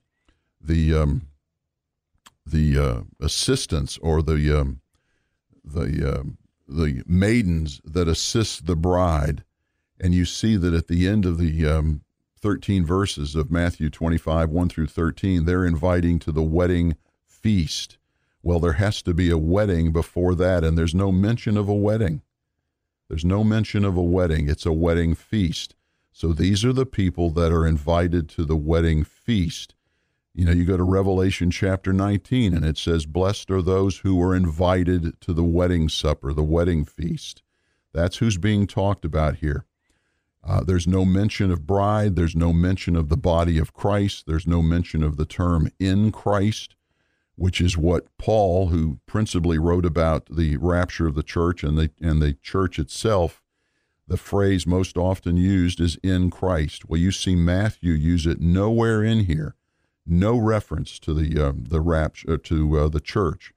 the 0.61 0.94
um, 0.94 1.29
the 2.46 2.79
uh, 2.79 3.00
assistants 3.20 3.98
or 3.98 4.22
the 4.22 4.61
um, 4.61 4.81
the 5.64 6.16
uh, 6.16 6.22
the 6.68 7.03
maidens 7.07 7.81
that 7.85 8.09
assist 8.09 8.66
the 8.66 8.77
bride. 8.77 9.44
And 10.00 10.14
you 10.14 10.24
see 10.24 10.57
that 10.57 10.74
at 10.74 10.88
the 10.88 11.07
end 11.07 11.24
of 11.24 11.38
the 11.38 11.66
um, 11.66 12.03
13 12.40 12.85
verses 12.85 13.35
of 13.35 13.50
Matthew 13.50 13.88
25, 13.88 14.50
1 14.50 14.68
through 14.68 14.88
13, 14.88 15.44
they're 15.44 15.64
inviting 15.64 16.18
to 16.20 16.33
the 16.33 16.42
wedding 16.42 16.96
feast. 17.27 17.96
Well, 18.44 18.61
there 18.61 18.74
has 18.74 19.00
to 19.04 19.14
be 19.14 19.30
a 19.30 19.38
wedding 19.38 19.90
before 19.90 20.35
that, 20.35 20.64
and 20.64 20.76
there's 20.76 20.94
no 20.94 21.11
mention 21.11 21.57
of 21.57 21.66
a 21.66 21.74
wedding. 21.74 22.20
There's 23.09 23.24
no 23.24 23.42
mention 23.42 23.87
of 23.87 23.96
a 23.96 24.02
wedding. 24.02 24.50
It's 24.50 24.66
a 24.66 24.72
wedding 24.72 25.14
feast. 25.14 25.74
So 26.12 26.35
these 26.35 26.62
are 26.62 26.72
the 26.74 26.85
people 26.85 27.30
that 27.30 27.50
are 27.50 27.66
invited 27.66 28.28
to 28.30 28.44
the 28.44 28.54
wedding 28.54 29.02
feast. 29.02 29.74
You 30.35 30.44
know, 30.44 30.52
you 30.52 30.66
go 30.66 30.76
to 30.76 30.85
Revelation 30.85 31.50
chapter 31.50 31.90
19, 31.94 32.54
and 32.54 32.66
it 32.66 32.76
says, 32.76 33.07
Blessed 33.07 33.50
are 33.50 33.62
those 33.62 34.00
who 34.00 34.22
are 34.22 34.37
invited 34.37 35.18
to 35.22 35.33
the 35.33 35.42
wedding 35.42 35.88
supper, 35.88 36.35
the 36.35 36.42
wedding 36.42 36.85
feast. 36.85 37.42
That's 37.94 38.18
who's 38.18 38.37
being 38.37 38.66
talked 38.66 39.07
about 39.07 39.37
here. 39.37 39.64
Uh, 40.46 40.62
there's 40.62 40.87
no 40.87 41.07
mention 41.07 41.50
of 41.50 41.66
bride. 41.66 42.14
There's 42.14 42.37
no 42.37 42.52
mention 42.52 42.94
of 42.94 43.09
the 43.09 43.16
body 43.16 43.57
of 43.57 43.72
Christ. 43.72 44.26
There's 44.26 44.46
no 44.46 44.61
mention 44.61 45.02
of 45.02 45.16
the 45.16 45.24
term 45.24 45.70
in 45.80 46.12
Christ. 46.12 46.76
Which 47.36 47.60
is 47.60 47.76
what 47.76 48.06
Paul, 48.18 48.68
who 48.68 48.98
principally 49.06 49.58
wrote 49.58 49.84
about 49.84 50.26
the 50.26 50.56
rapture 50.56 51.06
of 51.06 51.14
the 51.14 51.22
church 51.22 51.64
and 51.64 51.76
the 51.76 51.90
and 52.00 52.22
the 52.22 52.34
church 52.34 52.78
itself, 52.78 53.42
the 54.06 54.16
phrase 54.16 54.66
most 54.66 54.96
often 54.96 55.36
used 55.36 55.80
is 55.80 55.96
in 56.02 56.30
Christ. 56.30 56.88
Well, 56.88 57.00
you 57.00 57.10
see 57.10 57.34
Matthew 57.34 57.92
use 57.92 58.26
it 58.26 58.40
nowhere 58.40 59.02
in 59.02 59.20
here, 59.20 59.54
no 60.06 60.36
reference 60.36 60.98
to 61.00 61.14
the 61.14 61.48
uh, 61.48 61.52
the 61.56 61.80
rapture 61.80 62.34
uh, 62.34 62.38
to 62.44 62.78
uh, 62.78 62.88
the 62.88 63.00
church. 63.00 63.52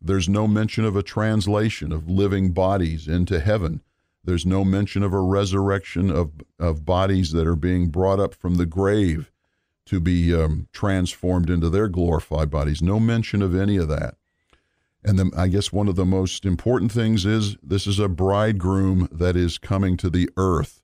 There's 0.00 0.28
no 0.28 0.46
mention 0.46 0.84
of 0.84 0.94
a 0.94 1.02
translation 1.02 1.90
of 1.90 2.08
living 2.08 2.52
bodies 2.52 3.08
into 3.08 3.40
heaven. 3.40 3.82
There's 4.22 4.46
no 4.46 4.64
mention 4.64 5.02
of 5.02 5.12
a 5.12 5.20
resurrection 5.20 6.10
of 6.10 6.32
of 6.58 6.84
bodies 6.84 7.32
that 7.32 7.46
are 7.46 7.56
being 7.56 7.88
brought 7.88 8.20
up 8.20 8.34
from 8.34 8.56
the 8.56 8.66
grave 8.66 9.32
to 9.88 10.00
be 10.00 10.34
um, 10.34 10.68
transformed 10.72 11.48
into 11.48 11.70
their 11.70 11.88
glorified 11.88 12.50
bodies. 12.50 12.82
No 12.82 13.00
mention 13.00 13.42
of 13.42 13.54
any 13.54 13.76
of 13.76 13.88
that. 13.88 14.16
And 15.02 15.18
then 15.18 15.30
I 15.36 15.48
guess 15.48 15.72
one 15.72 15.88
of 15.88 15.96
the 15.96 16.04
most 16.04 16.44
important 16.44 16.92
things 16.92 17.24
is 17.24 17.56
this 17.62 17.86
is 17.86 17.98
a 17.98 18.08
bridegroom 18.08 19.08
that 19.10 19.36
is 19.36 19.56
coming 19.56 19.96
to 19.98 20.10
the 20.10 20.28
earth. 20.36 20.82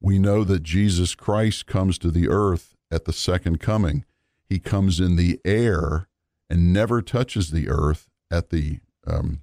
We 0.00 0.18
know 0.18 0.42
that 0.42 0.62
Jesus 0.64 1.14
Christ 1.14 1.66
comes 1.66 1.98
to 1.98 2.10
the 2.10 2.28
earth 2.28 2.74
at 2.90 3.04
the 3.04 3.12
second 3.12 3.60
coming. 3.60 4.04
He 4.48 4.58
comes 4.58 4.98
in 4.98 5.16
the 5.16 5.38
air 5.44 6.08
and 6.50 6.72
never 6.72 7.00
touches 7.00 7.50
the 7.50 7.68
earth 7.68 8.08
at 8.30 8.50
the 8.50 8.80
um, 9.06 9.42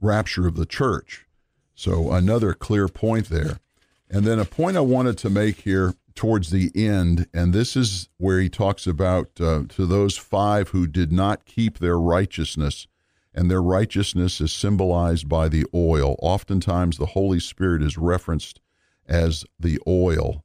rapture 0.00 0.46
of 0.46 0.56
the 0.56 0.66
church. 0.66 1.26
So, 1.74 2.12
another 2.12 2.54
clear 2.54 2.88
point 2.88 3.28
there. 3.28 3.60
And 4.10 4.24
then 4.24 4.38
a 4.38 4.44
point 4.44 4.76
I 4.76 4.80
wanted 4.80 5.16
to 5.18 5.30
make 5.30 5.62
here 5.62 5.94
towards 6.18 6.50
the 6.50 6.72
end, 6.74 7.28
and 7.32 7.52
this 7.52 7.76
is 7.76 8.08
where 8.16 8.40
he 8.40 8.48
talks 8.48 8.88
about 8.88 9.40
uh, 9.40 9.62
to 9.68 9.86
those 9.86 10.16
five 10.16 10.70
who 10.70 10.84
did 10.84 11.12
not 11.12 11.44
keep 11.44 11.78
their 11.78 11.96
righteousness, 11.96 12.88
and 13.32 13.48
their 13.48 13.62
righteousness 13.62 14.40
is 14.40 14.50
symbolized 14.50 15.28
by 15.28 15.48
the 15.48 15.64
oil. 15.72 16.16
Oftentimes, 16.18 16.98
the 16.98 17.06
Holy 17.06 17.38
Spirit 17.38 17.84
is 17.84 17.96
referenced 17.96 18.60
as 19.06 19.44
the 19.60 19.78
oil, 19.86 20.44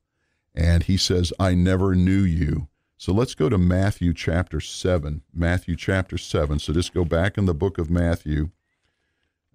and 0.54 0.84
he 0.84 0.96
says, 0.96 1.34
I 1.40 1.56
never 1.56 1.96
knew 1.96 2.22
you. 2.22 2.68
So 2.96 3.12
let's 3.12 3.34
go 3.34 3.50
to 3.50 3.58
Matthew 3.58 4.14
chapter 4.14 4.62
7. 4.62 5.24
Matthew 5.34 5.76
chapter 5.76 6.20
7. 6.20 6.60
So 6.60 6.72
just 6.72 6.94
go 6.94 7.04
back 7.04 7.36
in 7.36 7.46
the 7.46 7.56
book 7.56 7.80
of 7.80 7.90
Matthew. 7.90 8.52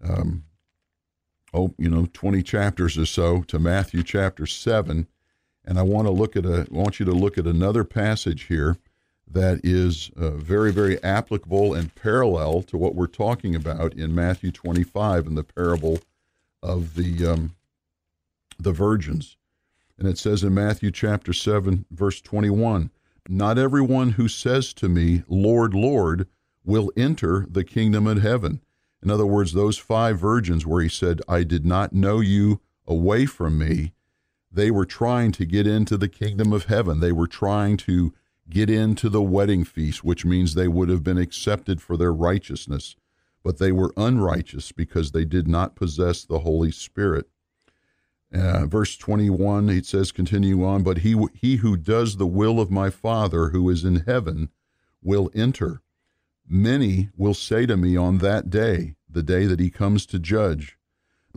Um, 0.03 0.47
oh, 1.55 1.77
you 1.79 1.89
know, 1.89 2.09
20 2.13 2.43
chapters 2.43 2.99
or 2.99 3.07
so 3.07 3.43
to 3.43 3.61
Matthew 3.61 4.03
chapter 4.03 4.47
7 4.47 5.07
and 5.69 5.79
I 5.79 5.83
want 5.83 6.07
to 6.07 6.11
look 6.11 6.35
at 6.35 6.47
a 6.47 6.67
want 6.71 6.99
you 6.99 7.05
to 7.07 7.13
look 7.13 7.37
at 7.37 7.47
another 7.47 7.85
passage 7.85 8.45
here 8.45 8.79
that 9.31 9.61
is 9.63 10.11
uh, 10.17 10.31
very 10.31 10.73
very 10.73 11.01
applicable 11.05 11.75
and 11.75 11.95
parallel 11.95 12.63
to 12.63 12.79
what 12.79 12.95
we're 12.95 13.07
talking 13.07 13.55
about 13.55 13.93
in 13.93 14.15
Matthew 14.15 14.51
25 14.51 15.27
in 15.27 15.35
the 15.35 15.45
parable 15.45 16.01
of 16.63 16.95
the 16.95 17.27
um, 17.27 17.55
the 18.59 18.73
virgins. 18.73 19.37
And 19.99 20.09
it 20.09 20.17
says 20.17 20.43
in 20.43 20.55
Matthew 20.55 20.91
chapter 20.91 21.33
7 21.33 21.85
verse 21.91 22.23
21, 22.23 22.91
not 23.29 23.59
everyone 23.59 24.13
who 24.13 24.27
says 24.27 24.73
to 24.75 24.89
me, 24.89 25.23
Lord, 25.29 25.75
Lord, 25.75 26.27
will 26.65 26.91
enter 26.97 27.47
the 27.49 27.65
kingdom 27.65 28.07
of 28.07 28.23
heaven. 28.23 28.61
In 29.03 29.11
other 29.11 29.27
words, 29.27 29.53
those 29.53 29.77
five 29.77 30.19
virgins 30.19 30.65
where 30.65 30.83
he 30.83 30.89
said, 30.89 31.21
I 31.29 31.43
did 31.43 31.67
not 31.67 31.93
know 31.93 32.21
you 32.21 32.61
away 32.87 33.27
from 33.27 33.59
me, 33.59 33.93
they 34.51 34.71
were 34.71 34.87
trying 34.87 35.33
to 35.33 35.45
get 35.45 35.67
into 35.67 35.97
the 35.97 36.09
kingdom 36.09 36.53
of 36.53 36.67
heaven. 36.67 37.01
They 37.01 37.13
were 37.13 37.27
trying 37.27 37.77
to 37.79 38.13
get 38.49 38.71
into 38.71 39.09
the 39.09 39.23
wedding 39.23 39.65
feast, 39.65 40.03
which 40.03 40.25
means 40.25 40.55
they 40.55 40.69
would 40.69 40.89
have 40.89 41.05
been 41.05 41.19
accepted 41.19 41.83
for 41.83 41.97
their 41.97 42.13
righteousness. 42.13 42.97
But 43.43 43.59
they 43.59 43.73
were 43.73 43.93
unrighteous 43.97 44.73
because 44.73 45.13
they 45.13 45.25
did 45.25 45.47
not 45.47 45.77
possess 45.77 46.25
the 46.25 46.41
Holy 46.41 46.73
Spirit. 46.73 47.29
Uh, 48.33 48.67
verse 48.67 48.97
21, 48.97 49.71
it 49.71 49.87
says, 49.87 50.13
continue 50.13 50.65
on, 50.65 50.83
but 50.83 50.99
he, 50.99 51.17
he 51.35 51.57
who 51.57 51.77
does 51.77 52.17
the 52.17 52.27
will 52.27 52.61
of 52.61 52.71
my 52.71 52.91
Father 52.91 53.51
who 53.51 53.69
is 53.71 53.85
in 53.85 54.01
heaven 54.01 54.51
will 55.03 55.31
enter. 55.35 55.81
Many 56.47 57.11
will 57.17 57.35
say 57.35 57.65
to 57.67 57.77
me 57.77 57.97
on 57.97 58.19
that 58.19 58.51
day, 58.51 58.97
the 59.09 59.23
day 59.23 59.47
that 59.47 59.61
he 59.61 59.71
comes 59.71 60.05
to 60.07 60.19
judge, 60.19 60.78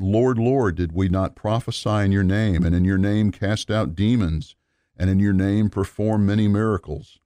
Lord, 0.01 0.39
Lord, 0.39 0.75
did 0.75 0.93
we 0.93 1.09
not 1.09 1.35
prophesy 1.35 1.89
in 1.89 2.11
your 2.11 2.23
name, 2.23 2.63
and 2.63 2.75
in 2.75 2.83
your 2.83 2.97
name 2.97 3.31
cast 3.31 3.69
out 3.69 3.93
demons, 3.93 4.55
and 4.97 5.09
in 5.09 5.19
your 5.19 5.33
name 5.33 5.69
perform 5.69 6.25
many 6.25 6.47
miracles? 6.47 7.19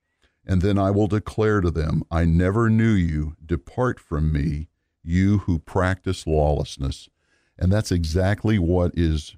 And 0.45 0.61
then 0.61 0.77
I 0.77 0.91
will 0.91 1.07
declare 1.07 1.61
to 1.61 1.71
them, 1.71 2.03
I 2.11 2.25
never 2.25 2.69
knew 2.69 2.91
you. 2.91 3.35
Depart 3.43 3.99
from 3.99 4.31
me, 4.31 4.67
you 5.03 5.39
who 5.39 5.59
practice 5.59 6.27
lawlessness. 6.27 7.07
And 7.57 7.71
that's 7.71 7.91
exactly 7.91 8.59
what 8.59 8.91
is 8.93 9.37